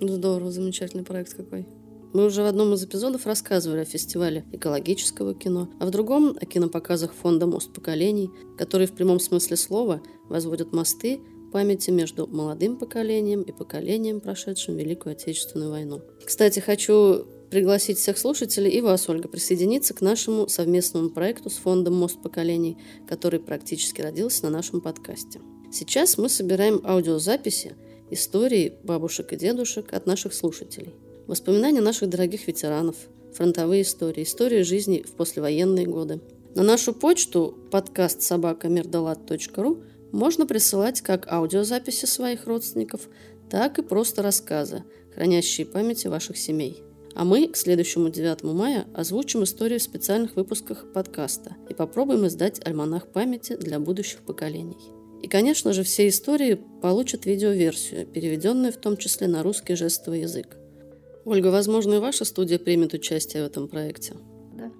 Здорово, 0.00 0.50
замечательный 0.50 1.04
проект 1.04 1.34
какой. 1.34 1.66
Мы 2.12 2.26
уже 2.26 2.42
в 2.42 2.46
одном 2.46 2.72
из 2.74 2.84
эпизодов 2.84 3.26
рассказывали 3.26 3.80
о 3.80 3.84
фестивале 3.84 4.44
экологического 4.52 5.34
кино, 5.34 5.68
а 5.80 5.86
в 5.86 5.90
другом 5.90 6.36
о 6.40 6.46
кинопоказах 6.46 7.12
фонда 7.12 7.46
«Мост 7.46 7.72
поколений», 7.72 8.30
которые 8.56 8.86
в 8.86 8.92
прямом 8.92 9.18
смысле 9.18 9.56
слова 9.56 10.00
возводят 10.28 10.72
мосты 10.72 11.20
памяти 11.54 11.92
между 11.92 12.26
молодым 12.26 12.76
поколением 12.76 13.42
и 13.42 13.52
поколением, 13.52 14.20
прошедшим 14.20 14.76
Великую 14.76 15.12
Отечественную 15.12 15.70
войну. 15.70 16.02
Кстати, 16.24 16.58
хочу 16.58 17.26
пригласить 17.48 17.96
всех 17.96 18.18
слушателей 18.18 18.72
и 18.72 18.80
вас, 18.80 19.08
Ольга, 19.08 19.28
присоединиться 19.28 19.94
к 19.94 20.00
нашему 20.00 20.48
совместному 20.48 21.10
проекту 21.10 21.50
с 21.50 21.54
фондом 21.54 21.94
«Мост 21.94 22.20
поколений», 22.20 22.76
который 23.06 23.38
практически 23.38 24.00
родился 24.00 24.42
на 24.42 24.50
нашем 24.50 24.80
подкасте. 24.80 25.40
Сейчас 25.70 26.18
мы 26.18 26.28
собираем 26.28 26.80
аудиозаписи 26.84 27.76
истории 28.10 28.72
бабушек 28.82 29.32
и 29.32 29.36
дедушек 29.36 29.92
от 29.92 30.06
наших 30.06 30.34
слушателей. 30.34 30.92
Воспоминания 31.28 31.80
наших 31.80 32.08
дорогих 32.08 32.48
ветеранов, 32.48 32.96
фронтовые 33.32 33.82
истории, 33.82 34.24
истории 34.24 34.62
жизни 34.62 35.04
в 35.06 35.12
послевоенные 35.12 35.86
годы. 35.86 36.20
На 36.56 36.64
нашу 36.64 36.92
почту 36.92 37.56
подкаст 37.70 38.22
собакамердалат.ру 38.22 39.84
можно 40.14 40.46
присылать 40.46 41.00
как 41.00 41.30
аудиозаписи 41.30 42.06
своих 42.06 42.46
родственников, 42.46 43.08
так 43.50 43.78
и 43.78 43.82
просто 43.82 44.22
рассказы, 44.22 44.84
хранящие 45.14 45.66
памяти 45.66 46.06
ваших 46.06 46.36
семей. 46.36 46.82
А 47.14 47.24
мы 47.24 47.48
к 47.48 47.56
следующему 47.56 48.08
9 48.08 48.42
мая 48.44 48.86
озвучим 48.94 49.44
историю 49.44 49.78
в 49.78 49.82
специальных 49.82 50.36
выпусках 50.36 50.92
подкаста 50.92 51.56
и 51.68 51.74
попробуем 51.74 52.26
издать 52.26 52.64
альманах 52.64 53.08
памяти 53.08 53.56
для 53.56 53.78
будущих 53.78 54.20
поколений. 54.20 54.78
И, 55.22 55.28
конечно 55.28 55.72
же, 55.72 55.82
все 55.82 56.08
истории 56.08 56.60
получат 56.80 57.26
видеоверсию, 57.26 58.06
переведенную 58.06 58.72
в 58.72 58.76
том 58.76 58.96
числе 58.96 59.26
на 59.26 59.42
русский 59.42 59.74
жестовый 59.74 60.22
язык. 60.22 60.56
Ольга, 61.24 61.48
возможно, 61.48 61.94
и 61.94 61.98
ваша 61.98 62.24
студия 62.24 62.58
примет 62.58 62.94
участие 62.94 63.42
в 63.42 63.46
этом 63.46 63.68
проекте. 63.68 64.14
Да. 64.52 64.70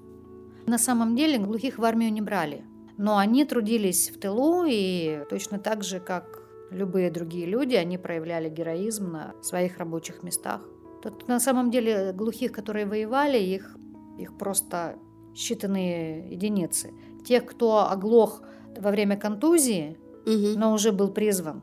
На 0.66 0.78
самом 0.78 1.16
деле 1.16 1.38
глухих 1.38 1.78
в 1.78 1.84
армию 1.84 2.12
не 2.12 2.20
брали, 2.20 2.64
но 2.96 3.16
они 3.18 3.44
трудились 3.44 4.10
в 4.10 4.18
тылу 4.18 4.64
и 4.66 5.20
точно 5.28 5.58
так 5.58 5.82
же, 5.82 6.00
как 6.00 6.42
любые 6.70 7.10
другие 7.10 7.46
люди, 7.46 7.74
они 7.74 7.98
проявляли 7.98 8.48
героизм 8.48 9.12
на 9.12 9.34
своих 9.42 9.78
рабочих 9.78 10.22
местах. 10.22 10.60
Тут 11.02 11.28
на 11.28 11.40
самом 11.40 11.70
деле 11.70 12.12
глухих, 12.12 12.52
которые 12.52 12.86
воевали, 12.86 13.38
их, 13.38 13.76
их 14.18 14.36
просто 14.38 14.96
считанные 15.34 16.30
единицы. 16.32 16.92
Тех, 17.24 17.44
кто 17.46 17.90
оглох 17.90 18.42
во 18.78 18.90
время 18.90 19.16
контузии, 19.16 19.98
Угу. 20.26 20.58
но 20.58 20.72
уже 20.72 20.92
был 20.92 21.10
призван. 21.10 21.62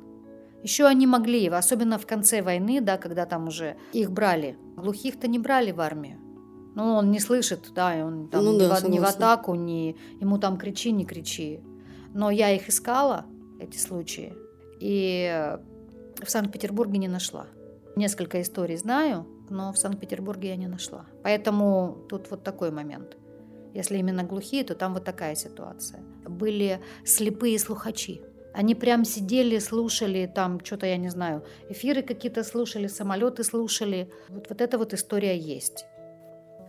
Еще 0.64 0.86
они 0.86 1.08
могли, 1.08 1.48
особенно 1.48 1.98
в 1.98 2.06
конце 2.06 2.42
войны, 2.44 2.82
да, 2.82 2.98
когда 2.98 3.26
там 3.26 3.48
уже 3.48 3.78
их 3.94 4.12
брали. 4.12 4.56
Глухих-то 4.78 5.28
не 5.28 5.40
брали 5.40 5.72
в 5.72 5.82
армию. 5.82 6.20
Ну, 6.76 6.96
он 6.96 7.12
не 7.12 7.20
слышит, 7.20 7.72
да, 7.76 7.98
и 7.98 8.02
он 8.02 8.30
там 8.30 8.46
Ну 8.46 8.54
ни, 8.54 8.60
да, 8.60 8.76
в, 8.76 8.84
ни 8.84 8.92
в 8.92 8.94
согласна. 8.96 9.34
атаку, 9.34 9.56
ни 9.56 9.96
ему 10.22 10.38
там 10.38 10.58
кричи, 10.58 10.92
не 10.92 11.06
кричи. 11.06 11.60
Но 12.14 12.32
я 12.32 12.50
их 12.52 12.70
искала, 12.70 13.26
эти 13.60 13.78
случаи, 13.78 14.34
и 14.80 15.58
в 16.24 16.30
Санкт-Петербурге 16.30 16.98
не 16.98 17.08
нашла. 17.08 17.48
Несколько 17.96 18.42
историй 18.42 18.78
знаю, 18.78 19.26
но 19.50 19.72
в 19.74 19.78
Санкт-Петербурге 19.78 20.50
я 20.50 20.56
не 20.56 20.68
нашла. 20.68 21.06
Поэтому 21.24 22.06
тут 22.10 22.32
вот 22.32 22.44
такой 22.44 22.72
момент. 22.72 23.18
Если 23.74 23.98
именно 23.98 24.24
глухие, 24.24 24.64
то 24.64 24.76
там 24.76 24.94
вот 24.94 25.04
такая 25.04 25.36
ситуация. 25.36 26.02
Были 26.28 26.80
слепые 27.06 27.60
слухачи. 27.60 28.22
Они 28.54 28.76
прям 28.76 29.06
сидели, 29.06 29.60
слушали 29.60 30.30
там 30.34 30.60
что-то, 30.64 30.86
я 30.86 30.98
не 30.98 31.10
знаю, 31.10 31.44
эфиры 31.70 32.02
какие-то 32.02 32.44
слушали, 32.44 32.88
самолеты 32.88 33.44
слушали. 33.44 34.12
Вот, 34.28 34.50
вот 34.50 34.62
эта 34.62 34.78
вот 34.78 34.94
история 34.94 35.38
есть. 35.38 35.86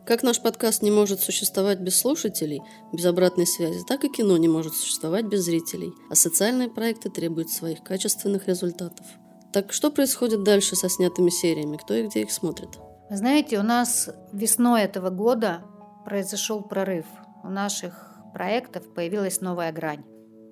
Как 0.04 0.24
наш 0.24 0.42
подкаст 0.42 0.82
не 0.82 0.90
может 0.90 1.20
существовать 1.20 1.78
без 1.78 1.96
слушателей, 1.96 2.60
без 2.92 3.06
обратной 3.06 3.46
связи, 3.46 3.84
так 3.86 4.02
и 4.04 4.08
кино 4.08 4.36
не 4.36 4.48
может 4.48 4.74
существовать 4.74 5.26
без 5.26 5.44
зрителей, 5.44 5.92
а 6.10 6.16
социальные 6.16 6.68
проекты 6.68 7.08
требуют 7.08 7.50
своих 7.50 7.84
качественных 7.84 8.48
результатов. 8.48 9.06
Так 9.52 9.72
что 9.72 9.92
происходит 9.92 10.42
дальше 10.42 10.74
со 10.74 10.88
снятыми 10.88 11.30
сериями? 11.30 11.76
Кто 11.76 11.94
и 11.94 12.08
где 12.08 12.22
их 12.22 12.32
смотрит? 12.32 12.70
Вы 13.10 13.16
знаете, 13.16 13.58
у 13.58 13.62
нас 13.62 14.10
весной 14.32 14.82
этого 14.82 15.10
года 15.10 15.62
произошел 16.04 16.62
прорыв. 16.62 17.06
У 17.44 17.48
наших 17.48 18.16
проектов 18.34 18.92
появилась 18.94 19.40
новая 19.40 19.70
грань. 19.70 20.04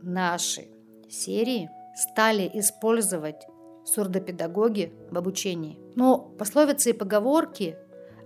Наши 0.03 0.69
серии 1.09 1.71
стали 1.97 2.49
использовать 2.55 3.47
сурдопедагоги 3.85 4.93
в 5.11 5.19
обучении. 5.19 5.81
Но 5.97 6.19
пословицы 6.19 6.91
и 6.91 6.93
поговорки, 6.93 7.77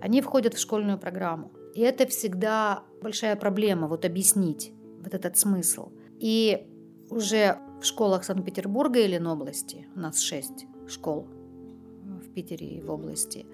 они 0.01 0.21
входят 0.21 0.53
в 0.53 0.59
школьную 0.59 0.97
программу. 0.97 1.51
И 1.73 1.81
это 1.81 2.07
всегда 2.07 2.83
большая 3.01 3.35
проблема, 3.35 3.87
вот 3.87 4.05
объяснить 4.05 4.71
вот 5.03 5.13
этот 5.13 5.37
смысл. 5.37 5.91
И 6.19 6.67
уже 7.09 7.59
в 7.81 7.85
школах 7.85 8.23
Санкт-Петербурга 8.23 8.99
и 8.99 9.07
Ленобласти, 9.07 9.87
у 9.95 9.99
нас 9.99 10.19
шесть 10.19 10.65
школ 10.87 11.27
в 12.23 12.33
Питере 12.33 12.67
и 12.67 12.81
в 12.81 12.89
области, 12.89 13.45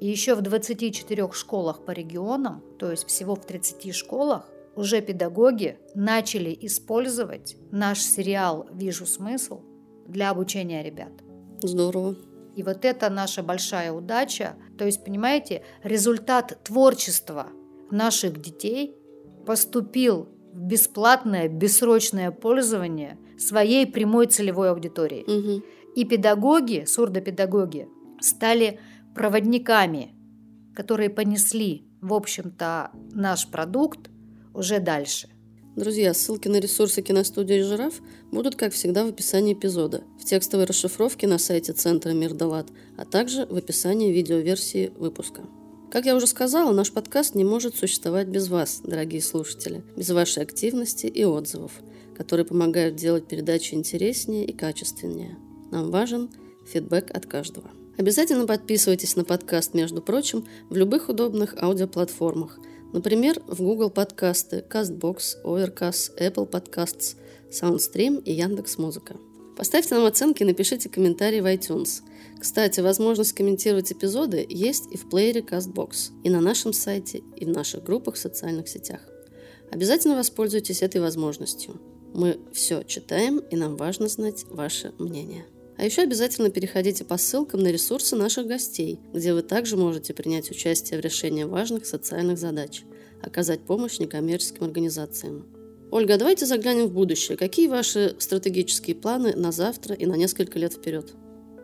и 0.00 0.06
еще 0.06 0.34
в 0.34 0.42
24 0.42 1.32
школах 1.32 1.84
по 1.84 1.92
регионам, 1.92 2.62
то 2.78 2.90
есть 2.90 3.06
всего 3.06 3.34
в 3.34 3.46
30 3.46 3.94
школах, 3.94 4.48
уже 4.76 5.00
педагоги 5.00 5.78
начали 5.94 6.56
использовать 6.62 7.56
наш 7.70 8.00
сериал 8.00 8.66
«Вижу 8.72 9.06
смысл» 9.06 9.60
для 10.06 10.30
обучения 10.30 10.82
ребят. 10.82 11.12
Здорово. 11.62 12.16
И 12.56 12.62
вот 12.62 12.84
это 12.84 13.10
наша 13.10 13.42
большая 13.42 13.92
удача. 13.92 14.56
То 14.78 14.84
есть, 14.84 15.04
понимаете, 15.04 15.64
результат 15.82 16.62
творчества 16.64 17.48
наших 17.90 18.40
детей 18.40 18.96
поступил 19.46 20.28
в 20.52 20.60
бесплатное, 20.60 21.48
бессрочное 21.48 22.30
пользование 22.30 23.18
своей 23.38 23.86
прямой 23.86 24.26
целевой 24.26 24.70
аудитории. 24.70 25.22
Угу. 25.22 25.64
И 25.96 26.04
педагоги, 26.04 26.84
сурдопедагоги, 26.86 27.88
стали 28.20 28.80
проводниками, 29.14 30.14
которые 30.74 31.10
понесли, 31.10 31.86
в 32.00 32.14
общем-то, 32.14 32.90
наш 33.12 33.48
продукт 33.48 34.10
уже 34.52 34.78
дальше. 34.78 35.28
Друзья, 35.76 36.14
ссылки 36.14 36.46
на 36.46 36.60
ресурсы 36.60 37.02
киностудии 37.02 37.60
«Жираф» 37.60 37.94
будут, 38.30 38.54
как 38.54 38.72
всегда, 38.72 39.04
в 39.04 39.08
описании 39.08 39.54
эпизода, 39.54 40.04
в 40.20 40.24
текстовой 40.24 40.66
расшифровке 40.66 41.26
на 41.26 41.36
сайте 41.36 41.72
Центра 41.72 42.10
Мир 42.10 42.32
Далат, 42.32 42.68
а 42.96 43.04
также 43.04 43.44
в 43.46 43.56
описании 43.56 44.12
видеоверсии 44.12 44.92
выпуска. 44.96 45.42
Как 45.90 46.06
я 46.06 46.14
уже 46.14 46.28
сказала, 46.28 46.72
наш 46.72 46.92
подкаст 46.92 47.34
не 47.34 47.42
может 47.42 47.74
существовать 47.74 48.28
без 48.28 48.46
вас, 48.46 48.82
дорогие 48.84 49.20
слушатели, 49.20 49.82
без 49.96 50.10
вашей 50.10 50.44
активности 50.44 51.06
и 51.06 51.24
отзывов, 51.24 51.72
которые 52.16 52.46
помогают 52.46 52.94
делать 52.94 53.26
передачи 53.26 53.74
интереснее 53.74 54.44
и 54.44 54.52
качественнее. 54.52 55.38
Нам 55.72 55.90
важен 55.90 56.30
фидбэк 56.72 57.10
от 57.10 57.26
каждого. 57.26 57.72
Обязательно 57.98 58.46
подписывайтесь 58.46 59.16
на 59.16 59.24
подкаст, 59.24 59.74
между 59.74 60.00
прочим, 60.00 60.46
в 60.70 60.76
любых 60.76 61.08
удобных 61.08 61.60
аудиоплатформах– 61.60 62.60
Например, 62.94 63.42
в 63.48 63.60
Google 63.60 63.90
подкасты, 63.90 64.64
CastBox, 64.70 65.42
Overcast, 65.42 66.16
Apple 66.16 66.48
Podcasts, 66.48 67.16
SoundStream 67.50 68.22
и 68.22 68.32
Яндекс 68.32 68.78
Музыка. 68.78 69.16
Поставьте 69.56 69.96
нам 69.96 70.04
оценки 70.04 70.44
и 70.44 70.46
напишите 70.46 70.88
комментарии 70.88 71.40
в 71.40 71.46
iTunes. 71.46 72.02
Кстати, 72.38 72.78
возможность 72.78 73.32
комментировать 73.32 73.90
эпизоды 73.90 74.46
есть 74.48 74.84
и 74.92 74.96
в 74.96 75.08
плеере 75.08 75.40
CastBox, 75.40 76.12
и 76.22 76.30
на 76.30 76.40
нашем 76.40 76.72
сайте, 76.72 77.24
и 77.36 77.44
в 77.44 77.48
наших 77.48 77.82
группах 77.82 78.14
в 78.14 78.18
социальных 78.18 78.68
сетях. 78.68 79.00
Обязательно 79.72 80.14
воспользуйтесь 80.14 80.80
этой 80.80 81.00
возможностью. 81.00 81.80
Мы 82.14 82.38
все 82.52 82.84
читаем, 82.84 83.38
и 83.38 83.56
нам 83.56 83.76
важно 83.76 84.06
знать 84.06 84.44
ваше 84.50 84.92
мнение. 85.00 85.46
А 85.76 85.84
еще 85.84 86.02
обязательно 86.02 86.50
переходите 86.50 87.04
по 87.04 87.16
ссылкам 87.16 87.62
на 87.62 87.68
ресурсы 87.68 88.14
наших 88.14 88.46
гостей, 88.46 89.00
где 89.12 89.34
вы 89.34 89.42
также 89.42 89.76
можете 89.76 90.14
принять 90.14 90.50
участие 90.50 91.00
в 91.00 91.02
решении 91.02 91.44
важных 91.44 91.86
социальных 91.86 92.38
задач, 92.38 92.84
оказать 93.22 93.60
помощь 93.60 93.98
некоммерческим 93.98 94.64
организациям. 94.64 95.46
Ольга, 95.90 96.16
давайте 96.16 96.46
заглянем 96.46 96.86
в 96.86 96.92
будущее. 96.92 97.36
Какие 97.36 97.68
ваши 97.68 98.16
стратегические 98.18 98.96
планы 98.96 99.34
на 99.34 99.52
завтра 99.52 99.94
и 99.94 100.06
на 100.06 100.14
несколько 100.14 100.58
лет 100.58 100.72
вперед? 100.74 101.12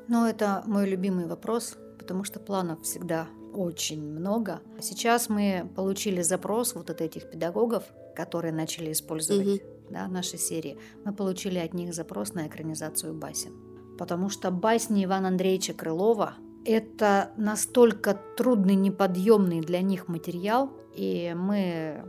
Ну, 0.09 0.27
это 0.27 0.65
мой 0.67 0.89
любимый 0.89 1.27
вопрос, 1.27 1.77
потому 1.99 2.25
что 2.25 2.41
планов 2.41 2.83
всегда 2.83 3.29
очень 3.55 4.03
много. 4.03 4.61
Сейчас 4.81 5.29
мы 5.29 5.69
получили 5.77 6.23
запрос 6.23 6.75
вот 6.75 6.91
от 6.91 7.01
этих 7.01 7.31
педагогов, 7.31 7.85
которые 8.17 8.53
начали 8.53 8.93
использовать 8.93 9.47
угу. 9.47 9.61
да, 9.91 10.09
наши 10.09 10.37
серии. 10.37 10.79
Мы 11.05 11.13
получили 11.13 11.59
от 11.59 11.75
них 11.75 11.95
запрос 11.95 12.35
на 12.35 12.47
экранизацию 12.47 13.15
басен 13.15 13.70
потому 14.01 14.31
что 14.31 14.51
басни 14.51 15.05
Ивана 15.05 15.29
Андреевича 15.29 15.75
Крылова– 15.75 16.37
это 16.65 17.33
настолько 17.37 18.19
трудный, 18.35 18.75
неподъемный 18.75 19.61
для 19.61 19.83
них 19.83 20.09
материал, 20.09 20.73
и 20.97 21.35
мы 21.37 22.03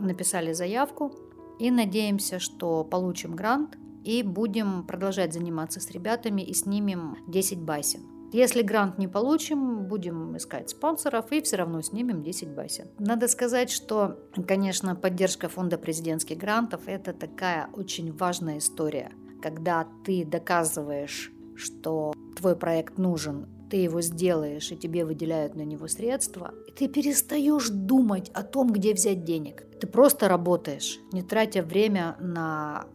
написали 0.00 0.52
заявку 0.52 1.14
и 1.60 1.70
надеемся, 1.70 2.40
что 2.40 2.82
получим 2.82 3.36
грант 3.36 3.78
и 4.02 4.24
будем 4.24 4.84
продолжать 4.88 5.32
заниматься 5.34 5.78
с 5.78 5.88
ребятами 5.92 6.42
и 6.42 6.52
снимем 6.52 7.16
10 7.28 7.60
басен. 7.60 8.00
Если 8.32 8.62
грант 8.62 8.98
не 8.98 9.06
получим, 9.06 9.84
будем 9.84 10.36
искать 10.36 10.70
спонсоров 10.70 11.30
и 11.30 11.40
все 11.40 11.58
равно 11.58 11.80
снимем 11.80 12.24
10 12.24 12.48
басен. 12.48 12.88
Надо 12.98 13.28
сказать, 13.28 13.70
что, 13.70 14.18
конечно, 14.48 14.96
поддержка 14.96 15.48
фонда 15.48 15.78
президентских 15.78 16.38
грантов– 16.38 16.80
это 16.86 17.12
такая 17.12 17.68
очень 17.72 18.12
важная 18.12 18.58
история, 18.58 19.12
когда 19.40 19.86
ты 20.04 20.24
доказываешь 20.24 21.30
что 21.56 22.12
твой 22.36 22.56
проект 22.56 22.98
нужен, 22.98 23.46
ты 23.70 23.78
его 23.78 24.00
сделаешь, 24.00 24.70
и 24.70 24.76
тебе 24.76 25.04
выделяют 25.04 25.54
на 25.54 25.62
него 25.62 25.88
средства, 25.88 26.54
и 26.66 26.72
ты 26.72 26.88
перестаешь 26.88 27.68
думать 27.68 28.30
о 28.34 28.42
том, 28.42 28.72
где 28.72 28.94
взять 28.94 29.24
денег. 29.24 29.64
Ты 29.80 29.86
просто 29.86 30.28
работаешь, 30.28 30.98
не 31.12 31.22
тратя 31.22 31.62
время 31.62 32.16
на 32.20 32.86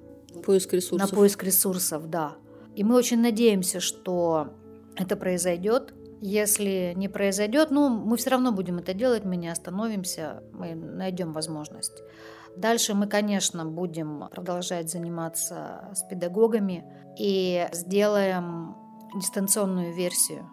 поиск 0.46 0.74
ресурсов. 0.74 1.12
На 1.12 1.16
поиск 1.16 1.44
ресурсов, 1.44 2.10
да. 2.10 2.36
И 2.76 2.84
мы 2.84 2.96
очень 2.96 3.20
надеемся, 3.20 3.80
что 3.80 4.54
это 4.96 5.16
произойдет. 5.16 5.94
Если 6.22 6.94
не 6.96 7.10
произойдет, 7.10 7.72
ну, 7.72 7.90
мы 7.90 8.16
все 8.16 8.30
равно 8.30 8.52
будем 8.52 8.78
это 8.78 8.94
делать, 8.94 9.26
мы 9.26 9.36
не 9.36 9.50
остановимся, 9.50 10.44
мы 10.54 10.76
найдем 10.76 11.34
возможность. 11.34 12.04
Дальше 12.58 12.94
мы, 12.94 13.08
конечно, 13.08 13.66
будем 13.66 14.28
продолжать 14.30 14.90
заниматься 14.90 15.90
с 15.94 16.04
педагогами 16.04 16.86
и 17.18 17.68
сделаем 17.72 18.76
дистанционную 19.16 19.94
версию, 19.94 20.50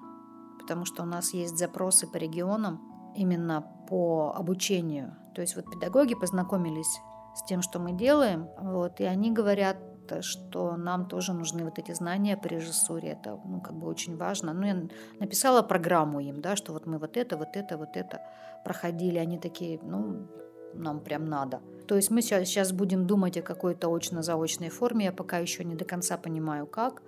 потому 0.61 0.85
что 0.85 1.03
у 1.03 1.07
нас 1.07 1.35
есть 1.35 1.59
запросы 1.59 2.07
по 2.07 2.17
регионам 2.17 3.13
именно 3.17 3.65
по 3.89 4.33
обучению. 4.37 5.17
То 5.35 5.41
есть 5.41 5.57
вот 5.57 5.71
педагоги 5.71 6.15
познакомились 6.15 7.01
с 7.35 7.45
тем, 7.45 7.63
что 7.63 7.79
мы 7.79 7.93
делаем, 7.93 8.49
вот, 8.61 9.01
и 9.01 9.05
они 9.05 9.33
говорят, 9.33 9.77
что 10.21 10.77
нам 10.77 11.07
тоже 11.07 11.33
нужны 11.33 11.65
вот 11.65 11.79
эти 11.79 11.93
знания 11.93 12.37
по 12.37 12.47
режиссуре. 12.47 13.11
Это, 13.11 13.39
ну, 13.45 13.61
как 13.61 13.75
бы 13.75 13.87
очень 13.87 14.17
важно. 14.17 14.53
Ну, 14.53 14.67
я 14.67 14.89
написала 15.21 15.63
программу 15.63 16.21
им, 16.21 16.41
да, 16.41 16.57
что 16.57 16.73
вот 16.73 16.87
мы 16.87 16.99
вот 16.99 17.17
это, 17.17 17.37
вот 17.37 17.57
это, 17.57 17.77
вот 17.77 17.97
это 17.97 18.23
проходили. 18.65 19.19
Они 19.19 19.39
такие, 19.39 19.79
ну, 19.83 20.29
нам 20.75 21.01
прям 21.01 21.27
надо. 21.27 21.61
То 21.89 21.97
есть 21.97 22.11
мы 22.11 22.21
сейчас 22.21 22.73
будем 22.73 23.07
думать 23.07 23.39
о 23.39 23.43
какой-то 23.43 23.89
очно-заочной 23.89 24.69
форме, 24.69 25.07
я 25.07 25.13
пока 25.13 25.39
еще 25.39 25.65
не 25.65 25.75
до 25.75 25.87
конца 25.87 26.19
понимаю 26.19 26.67
как, 26.67 27.03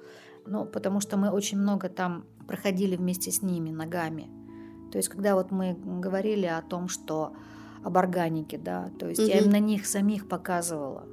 но 0.46 0.64
потому 0.64 1.00
что 1.00 1.18
мы 1.18 1.30
очень 1.30 1.58
много 1.58 1.90
там 1.90 2.24
проходили 2.48 2.96
вместе 2.96 3.30
с 3.30 3.42
ними 3.42 3.70
ногами. 3.70 4.30
То 4.90 4.96
есть 4.96 5.10
когда 5.10 5.34
вот 5.34 5.50
мы 5.50 5.74
говорили 5.74 6.46
о 6.46 6.62
том, 6.62 6.88
что 6.88 7.34
об 7.84 7.98
органике, 7.98 8.56
да, 8.56 8.90
то 8.98 9.06
есть 9.06 9.20
угу. 9.20 9.28
я 9.28 9.40
им 9.40 9.50
на 9.50 9.58
них 9.58 9.86
самих 9.86 10.26
показывала, 10.28 11.06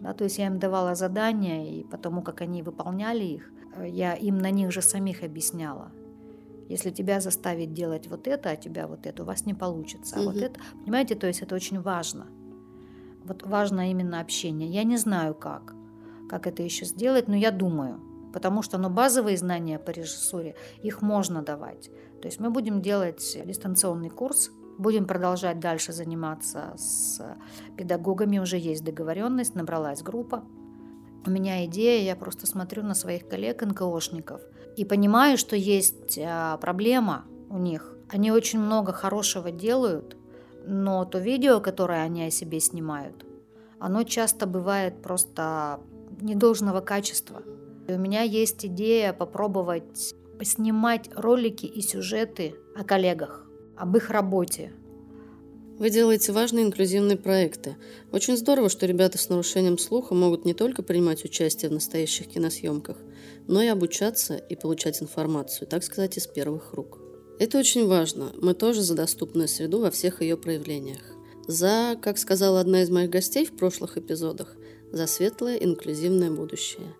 да, 0.00 0.12
то 0.12 0.24
есть 0.24 0.36
я 0.38 0.46
им 0.46 0.58
давала 0.58 0.94
задания, 0.94 1.64
и 1.64 1.84
потому 1.84 2.20
как 2.20 2.42
они 2.42 2.62
выполняли 2.62 3.24
их, 3.24 3.50
я 3.86 4.14
им 4.14 4.36
на 4.36 4.50
них 4.50 4.70
же 4.70 4.82
самих 4.82 5.22
объясняла. 5.22 5.90
Если 6.68 6.90
тебя 6.90 7.20
заставить 7.20 7.72
делать 7.72 8.06
вот 8.06 8.28
это, 8.28 8.50
а 8.50 8.56
тебя 8.56 8.86
вот 8.86 9.06
это, 9.06 9.22
у 9.22 9.26
вас 9.26 9.46
не 9.46 9.54
получится. 9.54 10.16
А 10.16 10.20
угу. 10.20 10.32
вот 10.32 10.42
это, 10.42 10.60
понимаете, 10.84 11.14
то 11.14 11.26
есть 11.26 11.40
это 11.40 11.54
очень 11.54 11.80
важно. 11.80 12.26
Вот 13.24 13.42
важно 13.42 13.90
именно 13.90 14.20
общение. 14.20 14.68
Я 14.68 14.84
не 14.84 14.96
знаю 14.96 15.34
как, 15.34 15.74
как 16.28 16.46
это 16.46 16.62
еще 16.62 16.84
сделать, 16.84 17.28
но 17.28 17.36
я 17.36 17.50
думаю, 17.50 18.00
потому 18.32 18.62
что 18.62 18.78
ну, 18.78 18.90
базовые 18.90 19.36
знания 19.36 19.78
по 19.78 19.90
режиссуре, 19.90 20.54
их 20.82 21.02
можно 21.02 21.42
давать. 21.42 21.90
То 22.20 22.28
есть 22.28 22.40
мы 22.40 22.50
будем 22.50 22.82
делать 22.82 23.36
дистанционный 23.44 24.10
курс, 24.10 24.50
будем 24.78 25.06
продолжать 25.06 25.60
дальше 25.60 25.92
заниматься 25.92 26.74
с 26.76 27.20
педагогами, 27.76 28.38
уже 28.38 28.58
есть 28.58 28.84
договоренность, 28.84 29.54
набралась 29.54 30.02
группа. 30.02 30.44
У 31.26 31.30
меня 31.30 31.64
идея, 31.66 32.02
я 32.02 32.16
просто 32.16 32.46
смотрю 32.46 32.82
на 32.82 32.94
своих 32.94 33.28
коллег 33.28 33.62
НКОшников– 33.62 34.40
и 34.76 34.84
понимаю, 34.84 35.38
что 35.38 35.56
есть 35.56 36.18
а, 36.18 36.56
проблема 36.58 37.24
у 37.48 37.58
них. 37.58 37.94
Они 38.08 38.32
очень 38.32 38.58
много 38.58 38.92
хорошего 38.92 39.50
делают, 39.50 40.16
но 40.66 41.04
то 41.04 41.18
видео, 41.18 41.60
которое 41.60 42.02
они 42.02 42.24
о 42.24 42.30
себе 42.30 42.60
снимают, 42.60 43.24
оно 43.78 44.02
часто 44.04 44.46
бывает 44.46 45.02
просто 45.02 45.80
недолжного 46.20 46.80
качества. 46.80 47.42
И 47.86 47.92
у 47.92 47.98
меня 47.98 48.22
есть 48.22 48.64
идея 48.64 49.12
попробовать 49.12 50.14
снимать 50.42 51.10
ролики 51.14 51.66
и 51.66 51.80
сюжеты 51.80 52.54
о 52.76 52.84
коллегах, 52.84 53.46
об 53.76 53.96
их 53.96 54.10
работе, 54.10 54.72
вы 55.76 55.90
делаете 55.90 56.30
важные 56.30 56.64
инклюзивные 56.64 57.16
проекты. 57.16 57.76
Очень 58.12 58.36
здорово, 58.36 58.68
что 58.68 58.86
ребята 58.86 59.18
с 59.18 59.28
нарушением 59.28 59.76
слуха 59.76 60.14
могут 60.14 60.44
не 60.44 60.54
только 60.54 60.84
принимать 60.84 61.24
участие 61.24 61.68
в 61.68 61.74
настоящих 61.74 62.28
киносъемках, 62.28 62.96
но 63.48 63.60
и 63.60 63.66
обучаться 63.66 64.36
и 64.36 64.54
получать 64.54 65.02
информацию, 65.02 65.66
так 65.66 65.82
сказать, 65.82 66.16
из 66.16 66.28
первых 66.28 66.74
рук. 66.74 67.03
Это 67.38 67.58
очень 67.58 67.86
важно. 67.88 68.32
Мы 68.40 68.54
тоже 68.54 68.82
за 68.82 68.94
доступную 68.94 69.48
среду 69.48 69.80
во 69.80 69.90
всех 69.90 70.22
ее 70.22 70.36
проявлениях. 70.36 71.02
За, 71.46 71.98
как 72.00 72.18
сказала 72.18 72.60
одна 72.60 72.82
из 72.82 72.90
моих 72.90 73.10
гостей 73.10 73.44
в 73.44 73.56
прошлых 73.56 73.98
эпизодах, 73.98 74.56
за 74.92 75.06
светлое 75.06 75.56
инклюзивное 75.56 76.30
будущее. 76.30 76.94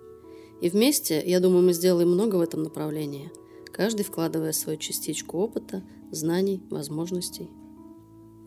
И 0.61 0.69
вместе, 0.69 1.23
я 1.25 1.41
думаю, 1.41 1.65
мы 1.65 1.73
сделаем 1.73 2.11
много 2.11 2.37
в 2.37 2.41
этом 2.41 2.63
направлении, 2.63 3.31
каждый 3.73 4.05
вкладывая 4.05 4.53
свою 4.53 4.79
частичку 4.79 5.39
опыта, 5.39 5.83
знаний, 6.11 6.63
возможностей. 6.71 7.49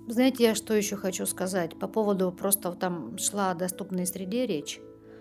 Знаете, 0.07 0.43
я 0.43 0.55
что 0.55 0.73
еще 0.73 0.95
хочу 0.95 1.25
сказать 1.25 1.77
по 1.77 1.87
поводу, 1.87 2.31
просто 2.31 2.71
там 2.73 3.17
шла 3.17 3.51
о 3.51 3.55
доступной 3.55 4.05
среде 4.05 4.45
речь. 4.45 4.79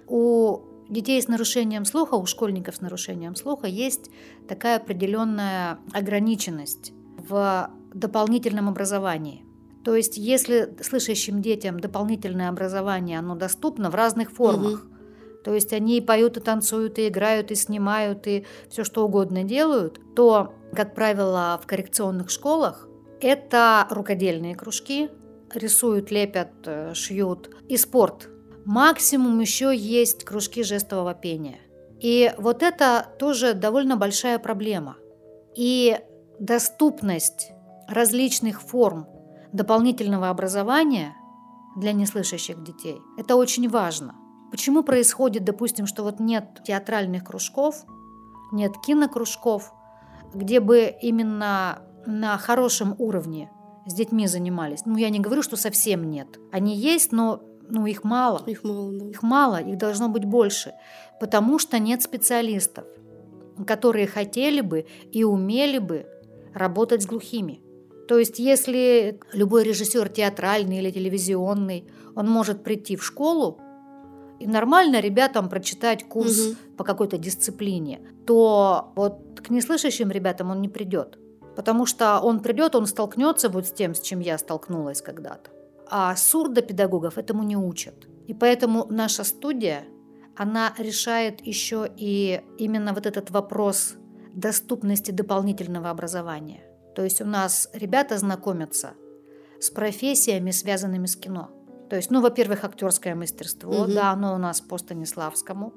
У 0.08 0.60
детей 0.88 1.20
с 1.20 1.28
нарушением 1.28 1.84
слуха, 1.84 2.14
у 2.14 2.26
школьников 2.26 2.76
с 2.76 2.80
нарушением 2.80 3.34
слуха 3.36 3.66
есть 3.66 4.10
такая 4.48 4.76
определенная 4.76 5.78
ограниченность 5.92 6.92
в 7.16 7.70
дополнительном 7.92 8.68
образовании. 8.68 9.44
То 9.84 9.94
есть, 9.94 10.16
если 10.16 10.76
слышащим 10.82 11.40
детям 11.40 11.78
дополнительное 11.78 12.48
образование, 12.48 13.18
оно 13.18 13.36
доступно 13.36 13.90
в 13.90 13.94
разных 13.94 14.32
формах, 14.32 14.84
угу. 14.84 14.94
то 15.44 15.54
есть 15.54 15.72
они 15.72 15.98
и 15.98 16.00
поют, 16.00 16.36
и 16.36 16.40
танцуют, 16.40 16.98
и 16.98 17.08
играют, 17.08 17.52
и 17.52 17.54
снимают, 17.54 18.26
и 18.26 18.44
все 18.68 18.82
что 18.82 19.04
угодно 19.04 19.44
делают, 19.44 20.00
то, 20.16 20.54
как 20.72 20.94
правило, 20.94 21.60
в 21.62 21.66
коррекционных 21.66 22.30
школах 22.30 22.88
это 23.20 23.86
рукодельные 23.90 24.56
кружки, 24.56 25.08
рисуют, 25.54 26.10
лепят, 26.10 26.52
э, 26.64 26.92
шьют 26.94 27.50
и 27.68 27.76
спорт. 27.76 28.28
Максимум 28.66 29.38
еще 29.38 29.74
есть 29.74 30.24
кружки 30.24 30.64
жестового 30.64 31.14
пения. 31.14 31.60
И 32.00 32.34
вот 32.36 32.64
это 32.64 33.06
тоже 33.16 33.54
довольно 33.54 33.96
большая 33.96 34.40
проблема. 34.40 34.96
И 35.56 35.96
доступность 36.40 37.52
различных 37.88 38.60
форм 38.60 39.06
дополнительного 39.52 40.30
образования 40.30 41.14
для 41.76 41.92
неслышащих 41.92 42.62
детей– 42.64 42.98
это 43.16 43.36
очень 43.36 43.68
важно. 43.68 44.16
Почему 44.50 44.82
происходит, 44.82 45.44
допустим, 45.44 45.86
что 45.86 46.02
вот 46.02 46.18
нет 46.18 46.60
театральных 46.64 47.22
кружков, 47.22 47.84
нет 48.50 48.72
кинокружков, 48.84 49.72
где 50.34 50.58
бы 50.58 50.92
именно 51.00 51.82
на 52.04 52.36
хорошем 52.36 52.96
уровне 52.98 53.48
с 53.86 53.94
детьми 53.94 54.26
занимались? 54.26 54.84
Ну, 54.86 54.96
я 54.96 55.08
не 55.08 55.20
говорю, 55.20 55.42
что 55.42 55.56
совсем 55.56 56.10
нет. 56.10 56.40
Они 56.50 56.74
есть, 56.74 57.12
но 57.12 57.42
ну, 57.68 57.86
их 57.86 58.04
мало. 58.04 58.42
Их 58.46 58.64
мало, 58.64 58.92
да. 58.92 59.06
Их 59.06 59.22
мало, 59.22 59.56
их 59.60 59.78
должно 59.78 60.08
быть 60.08 60.24
больше, 60.24 60.74
потому 61.20 61.58
что 61.58 61.78
нет 61.78 62.02
специалистов, 62.02 62.84
которые 63.66 64.06
хотели 64.06 64.60
бы 64.60 64.86
и 65.12 65.24
умели 65.24 65.78
бы 65.78 66.06
работать 66.54 67.02
с 67.02 67.06
глухими. 67.06 67.60
То 68.08 68.18
есть, 68.18 68.38
если 68.38 69.18
любой 69.32 69.64
режиссер 69.64 70.08
театральный 70.08 70.78
или 70.78 70.90
телевизионный, 70.90 71.88
он 72.14 72.28
может 72.28 72.62
прийти 72.62 72.96
в 72.96 73.04
школу 73.04 73.60
и 74.38 74.46
нормально 74.46 75.00
ребятам 75.00 75.48
прочитать 75.48 76.08
курс 76.08 76.48
угу. 76.48 76.56
по 76.76 76.84
какой-то 76.84 77.18
дисциплине, 77.18 78.00
то 78.26 78.92
вот 78.94 79.40
к 79.40 79.50
неслышащим 79.50 80.10
ребятам 80.10 80.50
он 80.50 80.60
не 80.60 80.68
придет. 80.68 81.18
Потому 81.56 81.86
что 81.86 82.20
он 82.20 82.40
придет, 82.40 82.74
он 82.74 82.86
столкнется 82.86 83.48
вот 83.48 83.66
с 83.66 83.72
тем, 83.72 83.94
с 83.94 84.00
чем 84.00 84.20
я 84.20 84.36
столкнулась 84.36 85.00
когда-то. 85.00 85.50
А 85.88 86.16
сурдопедагогов 86.16 87.18
этому 87.18 87.42
не 87.42 87.56
учат. 87.56 88.08
И 88.26 88.34
поэтому 88.34 88.86
наша 88.90 89.24
студия, 89.24 89.84
она 90.36 90.74
решает 90.78 91.40
еще 91.46 91.90
и 91.96 92.42
именно 92.58 92.92
вот 92.92 93.06
этот 93.06 93.30
вопрос 93.30 93.94
доступности 94.34 95.10
дополнительного 95.12 95.90
образования. 95.90 96.62
То 96.94 97.02
есть 97.04 97.20
у 97.20 97.24
нас 97.24 97.68
ребята 97.72 98.18
знакомятся 98.18 98.94
с 99.60 99.70
профессиями, 99.70 100.50
связанными 100.50 101.06
с 101.06 101.16
кино. 101.16 101.50
То 101.88 101.96
есть, 101.96 102.10
ну, 102.10 102.20
во-первых, 102.20 102.64
актерское 102.64 103.14
мастерство, 103.14 103.82
угу. 103.82 103.92
да, 103.92 104.10
оно 104.10 104.34
у 104.34 104.38
нас 104.38 104.60
по 104.60 104.76
Станиславскому. 104.76 105.72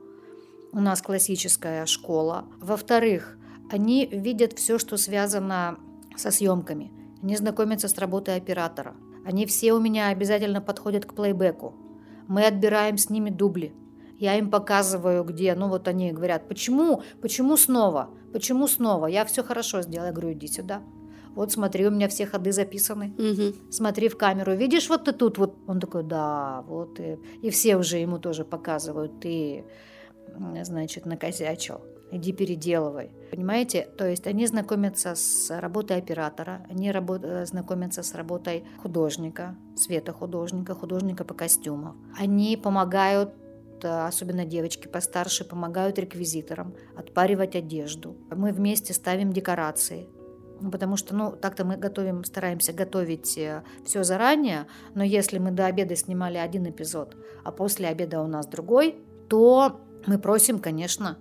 У 0.72 0.80
нас 0.80 1.02
классическая 1.02 1.86
школа. 1.86 2.46
Во-вторых, 2.60 3.38
они 3.72 4.06
видят 4.06 4.54
все, 4.54 4.78
что 4.80 4.98
связано 4.98 5.78
со 6.16 6.32
съемками. 6.32 6.92
Они 7.22 7.36
знакомятся 7.36 7.88
с 7.88 7.98
работой 7.98 8.36
оператора. 8.36 8.96
Они 9.26 9.46
все 9.46 9.74
у 9.74 9.80
меня 9.80 10.10
обязательно 10.10 10.62
подходят 10.62 11.06
к 11.06 11.14
плейбеку. 11.14 11.76
Мы 12.28 12.46
отбираем 12.46 12.98
с 12.98 13.10
ними 13.10 13.30
дубли. 13.30 13.74
Я 14.20 14.38
им 14.38 14.50
показываю, 14.50 15.24
где. 15.24 15.56
Ну 15.56 15.70
вот 15.70 15.88
они 15.88 16.12
говорят, 16.12 16.48
почему? 16.48 17.04
Почему 17.22 17.58
снова? 17.58 18.10
Почему 18.34 18.68
снова? 18.68 19.08
Я 19.08 19.26
все 19.26 19.44
хорошо 19.44 19.82
сделала. 19.82 20.08
Я 20.08 20.14
говорю, 20.14 20.34
иди 20.34 20.48
сюда. 20.48 20.82
Вот 21.36 21.52
смотри, 21.52 21.88
у 21.88 21.92
меня 21.92 22.08
все 22.08 22.26
ходы 22.26 22.52
записаны. 22.52 23.14
Угу. 23.18 23.72
Смотри 23.72 24.10
в 24.10 24.18
камеру. 24.18 24.56
Видишь, 24.56 24.90
вот 24.90 25.06
ты 25.06 25.14
тут. 25.14 25.38
Вот. 25.38 25.56
Он 25.68 25.80
такой, 25.80 26.04
да, 26.04 26.64
вот. 26.68 27.00
И, 27.00 27.18
и 27.42 27.50
все 27.50 27.78
уже 27.78 27.98
ему 27.98 28.20
тоже 28.20 28.44
показывают. 28.44 29.20
Ты, 29.22 29.64
значит, 30.64 31.06
накосячил. 31.06 31.82
Иди 32.12 32.34
переделывай. 32.34 33.12
Понимаете? 33.32 33.88
То 33.98 34.08
есть 34.08 34.26
они 34.26 34.48
знакомятся 34.48 35.14
с 35.16 35.50
работой 35.60 35.98
оператора, 35.98 36.66
они 36.70 36.92
работ... 36.92 37.22
Э, 37.24 37.46
знакомятся 37.46 38.04
с 38.04 38.16
работой 38.16 38.66
художника, 38.82 39.56
светохудожника, 39.76 40.74
художника 40.74 41.24
по 41.24 41.34
костюмам. 41.34 41.98
Они 42.18 42.58
помогают 42.58 43.34
Э, 43.84 44.08
особенно 44.08 44.46
девочки 44.46 44.88
постарше, 44.88 45.46
помогают 45.46 46.00
реквизиторам 46.00 46.76
отпаривать 46.96 47.56
одежду. 47.56 48.16
Мы 48.30 48.52
вместе 48.52 48.94
ставим 48.94 49.32
декорации. 49.32 50.10
Ну, 50.62 50.72
потому 50.72 50.98
что, 50.98 51.16
ну, 51.16 51.32
так-то 51.32 51.64
мы 51.64 51.78
готовим, 51.78 52.24
стараемся 52.24 52.74
готовить 52.74 53.38
э, 53.38 53.64
все 53.86 54.04
заранее, 54.04 54.68
но 54.94 55.04
если 55.04 55.38
мы 55.38 55.52
до 55.52 55.66
обеда 55.66 55.96
снимали 55.96 56.38
один 56.38 56.70
эпизод, 56.70 57.16
а 57.44 57.52
после 57.52 57.88
обеда 57.88 58.22
у 58.22 58.28
нас 58.28 58.46
другой, 58.46 58.98
то 59.30 59.80
мы 60.06 60.20
просим, 60.20 60.60
конечно, 60.60 61.18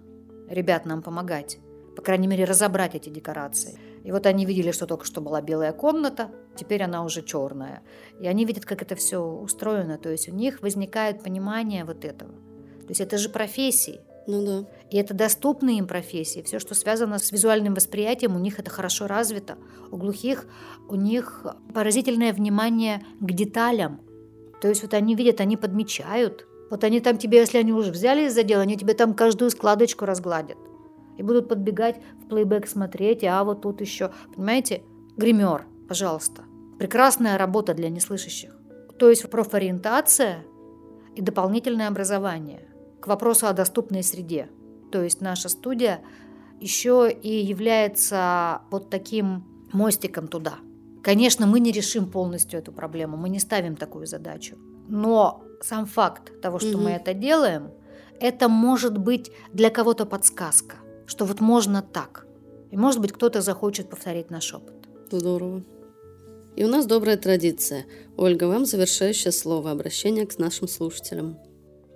ребят 0.49 0.87
нам 0.87 1.03
помогать. 1.03 1.59
По 1.97 2.03
крайней 2.03 2.29
мере, 2.29 2.45
разобрать 2.45 2.95
эти 2.95 3.09
декорации. 3.09 3.79
И 4.05 4.13
вот 4.13 4.27
они 4.27 4.47
видели, 4.47 4.71
что 4.71 4.87
только 4.87 5.05
что 5.05 5.21
была 5.21 5.43
белая 5.43 5.73
комната, 5.73 6.31
теперь 6.57 6.83
она 6.83 7.05
уже 7.05 7.23
черная. 7.23 7.83
И 8.21 8.27
они 8.27 8.45
видят, 8.45 8.65
как 8.65 8.83
это 8.83 8.95
все 8.95 9.19
устроено. 9.19 9.99
То 9.99 10.09
есть 10.09 10.29
у 10.29 10.33
них 10.33 10.63
возникает 10.63 11.23
понимание 11.23 11.85
вот 11.85 12.05
этого. 12.05 12.33
То 12.33 12.91
есть 12.91 13.01
это 13.01 13.19
же 13.19 13.29
профессии. 13.29 14.01
Ну 14.27 14.45
да. 14.45 14.65
И 14.91 14.97
это 14.97 15.15
доступные 15.15 15.79
им 15.79 15.87
профессии. 15.87 16.43
Все, 16.43 16.59
что 16.59 16.75
связано 16.75 17.19
с 17.19 17.33
визуальным 17.33 17.75
восприятием, 17.75 18.37
у 18.37 18.39
них 18.39 18.59
это 18.59 18.71
хорошо 18.71 19.07
развито. 19.07 19.59
У 19.91 19.97
глухих 19.97 20.47
у 20.89 20.95
них 20.95 21.47
поразительное 21.75 22.33
внимание 22.33 23.05
к 23.21 23.33
деталям. 23.33 24.01
То 24.61 24.69
есть 24.69 24.83
вот 24.83 24.95
они 24.95 25.15
видят, 25.15 25.41
они 25.41 25.57
подмечают. 25.57 26.47
Вот 26.71 26.85
они 26.85 27.01
там 27.01 27.17
тебе, 27.19 27.39
если 27.39 27.59
они 27.59 27.73
уже 27.73 27.91
взяли 27.91 28.29
за 28.29 28.43
дело, 28.43 28.63
они 28.63 28.77
тебе 28.77 28.95
там 28.95 29.15
каждую 29.15 29.51
складочку 29.51 30.05
разгладят. 30.05 30.59
И 31.17 31.23
будут 31.23 31.49
подбегать 31.49 32.01
в 32.23 32.29
плейбэк 32.29 32.67
смотреть, 32.67 33.25
а 33.25 33.43
вот 33.45 33.63
тут 33.63 33.81
еще, 33.81 34.13
понимаете, 34.35 34.83
гример, 35.17 35.67
пожалуйста. 35.89 36.43
Прекрасная 36.79 37.39
работа 37.39 37.75
для 37.75 37.89
неслышащих. 37.89 38.55
То 38.99 39.11
есть 39.11 39.29
профориентация 39.29 40.45
и 41.17 41.23
дополнительное 41.23 41.89
образование 41.89 42.69
к 43.01 43.07
вопросу 43.09 43.47
о 43.47 43.53
доступной 43.53 44.03
среде. 44.03 44.49
То 44.93 45.03
есть 45.03 45.21
наша 45.21 45.49
студия 45.49 46.01
еще 46.61 47.11
и 47.11 47.45
является 47.45 48.63
вот 48.71 48.91
таким 48.91 49.45
мостиком 49.73 50.29
туда. 50.29 50.55
Конечно, 51.03 51.47
мы 51.47 51.61
не 51.61 51.73
решим 51.73 52.11
полностью 52.11 52.59
эту 52.59 52.73
проблему, 52.73 53.17
мы 53.17 53.29
не 53.29 53.39
ставим 53.39 53.77
такую 53.77 54.07
задачу. 54.07 54.57
Но 54.89 55.45
сам 55.63 55.87
факт 55.87 56.41
того, 56.41 56.59
что 56.59 56.77
угу. 56.77 56.85
мы 56.85 56.91
это 56.91 57.15
делаем, 57.15 57.71
это 58.21 58.49
может 58.49 58.99
быть 58.99 59.31
для 59.53 59.71
кого-то 59.71 60.07
подсказка, 60.07 60.77
что 61.07 61.25
вот 61.25 61.41
можно 61.41 61.83
так. 61.83 62.27
И 62.71 62.77
может 62.77 63.01
быть 63.01 63.13
кто-то 63.13 63.41
захочет 63.41 63.89
повторить 63.89 64.31
наш 64.31 64.53
опыт. 64.53 64.75
Здорово. 65.11 65.63
И 66.57 66.65
у 66.65 66.69
нас 66.69 66.87
добрая 66.87 67.17
традиция. 67.17 67.87
Ольга, 68.17 68.45
вам 68.45 68.67
завершающее 68.67 69.33
слово, 69.33 69.71
обращение 69.71 70.27
к 70.27 70.39
нашим 70.39 70.67
слушателям. 70.67 71.39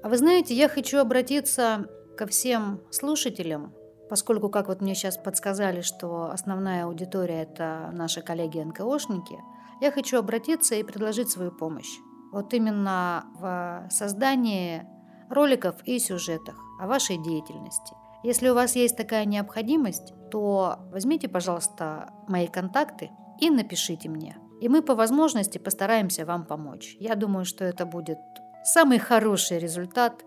А 0.03 0.09
вы 0.09 0.17
знаете, 0.17 0.55
я 0.55 0.69
хочу 0.69 0.99
обратиться 0.99 1.87
ко 2.17 2.27
всем 2.27 2.81
слушателям, 2.91 3.75
поскольку, 4.09 4.49
как 4.49 4.69
вот 4.69 4.81
мне 4.81 4.95
сейчас 4.95 5.17
подсказали, 5.17 5.81
что 5.81 6.31
основная 6.31 6.85
аудитория– 6.85 7.43
это 7.51 7.91
наши 7.93 8.21
коллеги-НКОшники, 8.21 9.39
я 9.81 9.91
хочу 9.91 10.19
обратиться 10.19 10.75
и 10.77 10.83
предложить 10.83 11.31
свою 11.31 11.51
помощь. 11.51 11.99
Вот 12.33 12.55
именно 12.55 13.27
в 13.39 13.89
создании 13.91 14.87
роликов 15.29 15.77
и 15.85 15.99
сюжетах 15.99 16.57
о 16.81 16.87
вашей 16.87 17.23
деятельности. 17.23 17.95
Если 18.25 18.49
у 18.49 18.55
вас 18.55 18.75
есть 18.77 18.97
такая 18.97 19.25
необходимость, 19.25 20.15
то 20.31 20.79
возьмите, 20.93 21.29
пожалуйста, 21.29 22.11
мои 22.29 22.47
контакты 22.47 23.11
и 23.41 23.51
напишите 23.51 24.09
мне. 24.09 24.37
И 24.61 24.69
мы 24.69 24.83
по 24.83 24.95
возможности 24.95 25.59
постараемся 25.59 26.25
вам 26.25 26.47
помочь. 26.47 26.97
Я 27.01 27.17
думаю, 27.17 27.45
что 27.45 27.65
это 27.65 27.85
будет 27.85 28.19
самый 28.65 28.99
хороший 28.99 29.59
результат 29.59 30.25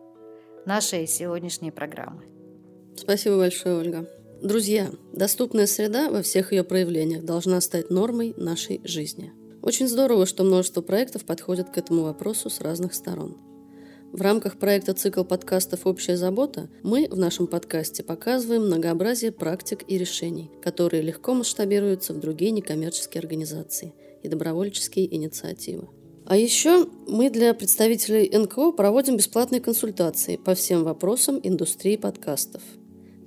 нашей 0.65 1.07
сегодняшней 1.07 1.71
программы. 1.71 2.23
Спасибо 2.97 3.37
большое, 3.37 3.77
Ольга. 3.77 4.09
Друзья, 4.41 4.89
доступная 5.13 5.65
среда 5.65 6.09
во 6.11 6.21
всех 6.21 6.51
ее 6.51 6.63
проявлениях 6.63 7.23
должна 7.23 7.61
стать 7.61 7.89
нормой 7.89 8.33
нашей 8.37 8.81
жизни. 8.83 9.31
Очень 9.65 9.87
здорово, 9.87 10.27
что 10.27 10.43
множество 10.43 10.81
проектов 10.81 11.25
подходят 11.25 11.71
к 11.71 11.77
этому 11.79 12.03
вопросу 12.03 12.51
с 12.51 12.61
разных 12.61 12.93
сторон. 12.93 13.35
В 14.11 14.21
рамках 14.21 14.59
проекта 14.59 14.93
«Цикл 14.93 15.23
подкастов 15.23 15.87
«Общая 15.87 16.17
забота» 16.17 16.69
мы 16.83 17.07
в 17.09 17.17
нашем 17.17 17.47
подкасте 17.47 18.03
показываем 18.03 18.67
многообразие 18.67 19.31
практик 19.31 19.83
и 19.87 19.97
решений, 19.97 20.51
которые 20.61 21.01
легко 21.01 21.33
масштабируются 21.33 22.13
в 22.13 22.19
другие 22.19 22.51
некоммерческие 22.51 23.19
организации 23.19 23.95
и 24.21 24.27
добровольческие 24.27 25.13
инициативы. 25.13 25.89
А 26.27 26.37
еще 26.37 26.87
мы 27.07 27.31
для 27.31 27.55
представителей 27.55 28.29
НКО 28.37 28.71
проводим 28.71 29.17
бесплатные 29.17 29.61
консультации 29.61 30.35
по 30.35 30.53
всем 30.53 30.83
вопросам 30.83 31.39
индустрии 31.41 31.97
подкастов. 31.97 32.61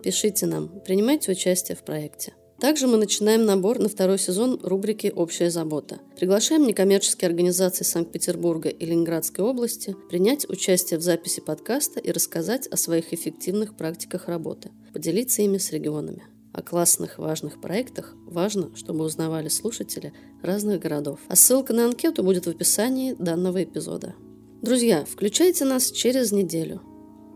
Пишите 0.05 0.47
нам, 0.47 0.69
принимайте 0.87 1.33
участие 1.33 1.77
в 1.77 1.83
проекте. 1.83 2.35
Также 2.61 2.89
мы 2.89 2.97
начинаем 2.97 3.45
набор 3.47 3.79
на 3.79 3.89
второй 3.89 4.19
сезон 4.19 4.59
рубрики 4.65 5.13
«Общая 5.15 5.49
забота». 5.49 6.01
Приглашаем 6.17 6.67
некоммерческие 6.67 7.29
организации 7.29 7.85
Санкт-Петербурга 7.85 8.69
и 8.69 8.85
Ленинградской 8.85 9.45
области 9.45 9.95
принять 10.11 10.49
участие 10.51 10.99
в 10.99 11.03
записи 11.03 11.41
подкаста 11.41 12.01
и 12.01 12.11
рассказать 12.11 12.67
о 12.67 12.77
своих 12.77 13.13
эффективных 13.13 13.77
практиках 13.77 14.27
работы, 14.27 14.71
поделиться 14.93 15.43
ими 15.43 15.59
с 15.59 15.71
регионами. 15.71 16.25
О 16.53 16.61
классных 16.61 17.19
важных 17.19 17.61
проектах 17.61 18.17
важно, 18.27 18.75
чтобы 18.75 19.05
узнавали 19.05 19.47
слушатели 19.47 20.13
разных 20.43 20.81
городов. 20.81 21.21
А 21.29 21.37
ссылка 21.37 21.73
на 21.73 21.85
анкету 21.85 22.25
будет 22.25 22.47
в 22.47 22.51
описании 22.51 23.15
данного 23.17 23.63
эпизода. 23.63 24.17
Друзья, 24.63 25.05
включайте 25.09 25.65
нас 25.65 25.93
через 25.93 26.33
неделю. 26.33 26.83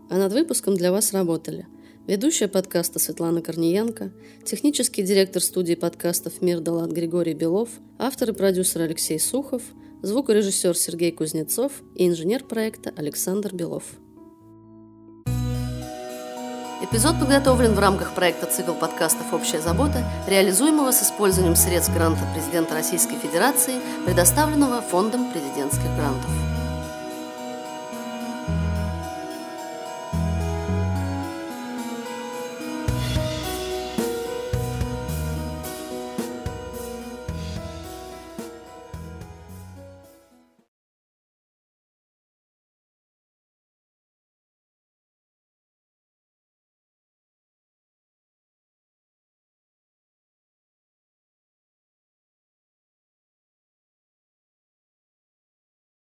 А 0.09 0.17
над 0.17 0.33
выпуском 0.33 0.75
для 0.75 0.91
вас 0.91 1.13
работали 1.13 1.65
ведущая 2.07 2.47
подкаста 2.47 2.99
Светлана 2.99 3.41
Корниенко, 3.41 4.11
технический 4.45 5.03
директор 5.03 5.41
студии 5.41 5.75
подкастов 5.75 6.41
«Мир 6.41 6.59
Далат» 6.59 6.91
Григорий 6.91 7.33
Белов, 7.33 7.69
автор 7.97 8.31
и 8.31 8.33
продюсер 8.33 8.81
Алексей 8.81 9.19
Сухов, 9.19 9.61
звукорежиссер 10.01 10.75
Сергей 10.75 11.11
Кузнецов 11.11 11.71
и 11.95 12.07
инженер 12.07 12.43
проекта 12.43 12.93
Александр 12.95 13.53
Белов. 13.53 13.83
Эпизод 16.81 17.17
подготовлен 17.17 17.73
в 17.73 17.79
рамках 17.79 18.13
проекта 18.13 18.45
«Цикл 18.45 18.73
подкастов 18.73 19.33
«Общая 19.33 19.61
забота», 19.61 20.03
реализуемого 20.27 20.91
с 20.91 21.01
использованием 21.01 21.55
средств 21.55 21.93
гранта 21.93 22.19
президента 22.35 22.73
Российской 22.73 23.15
Федерации, 23.15 23.75
предоставленного 24.05 24.81
Фондом 24.81 25.31
президентских 25.31 25.95
грантов. 25.95 26.52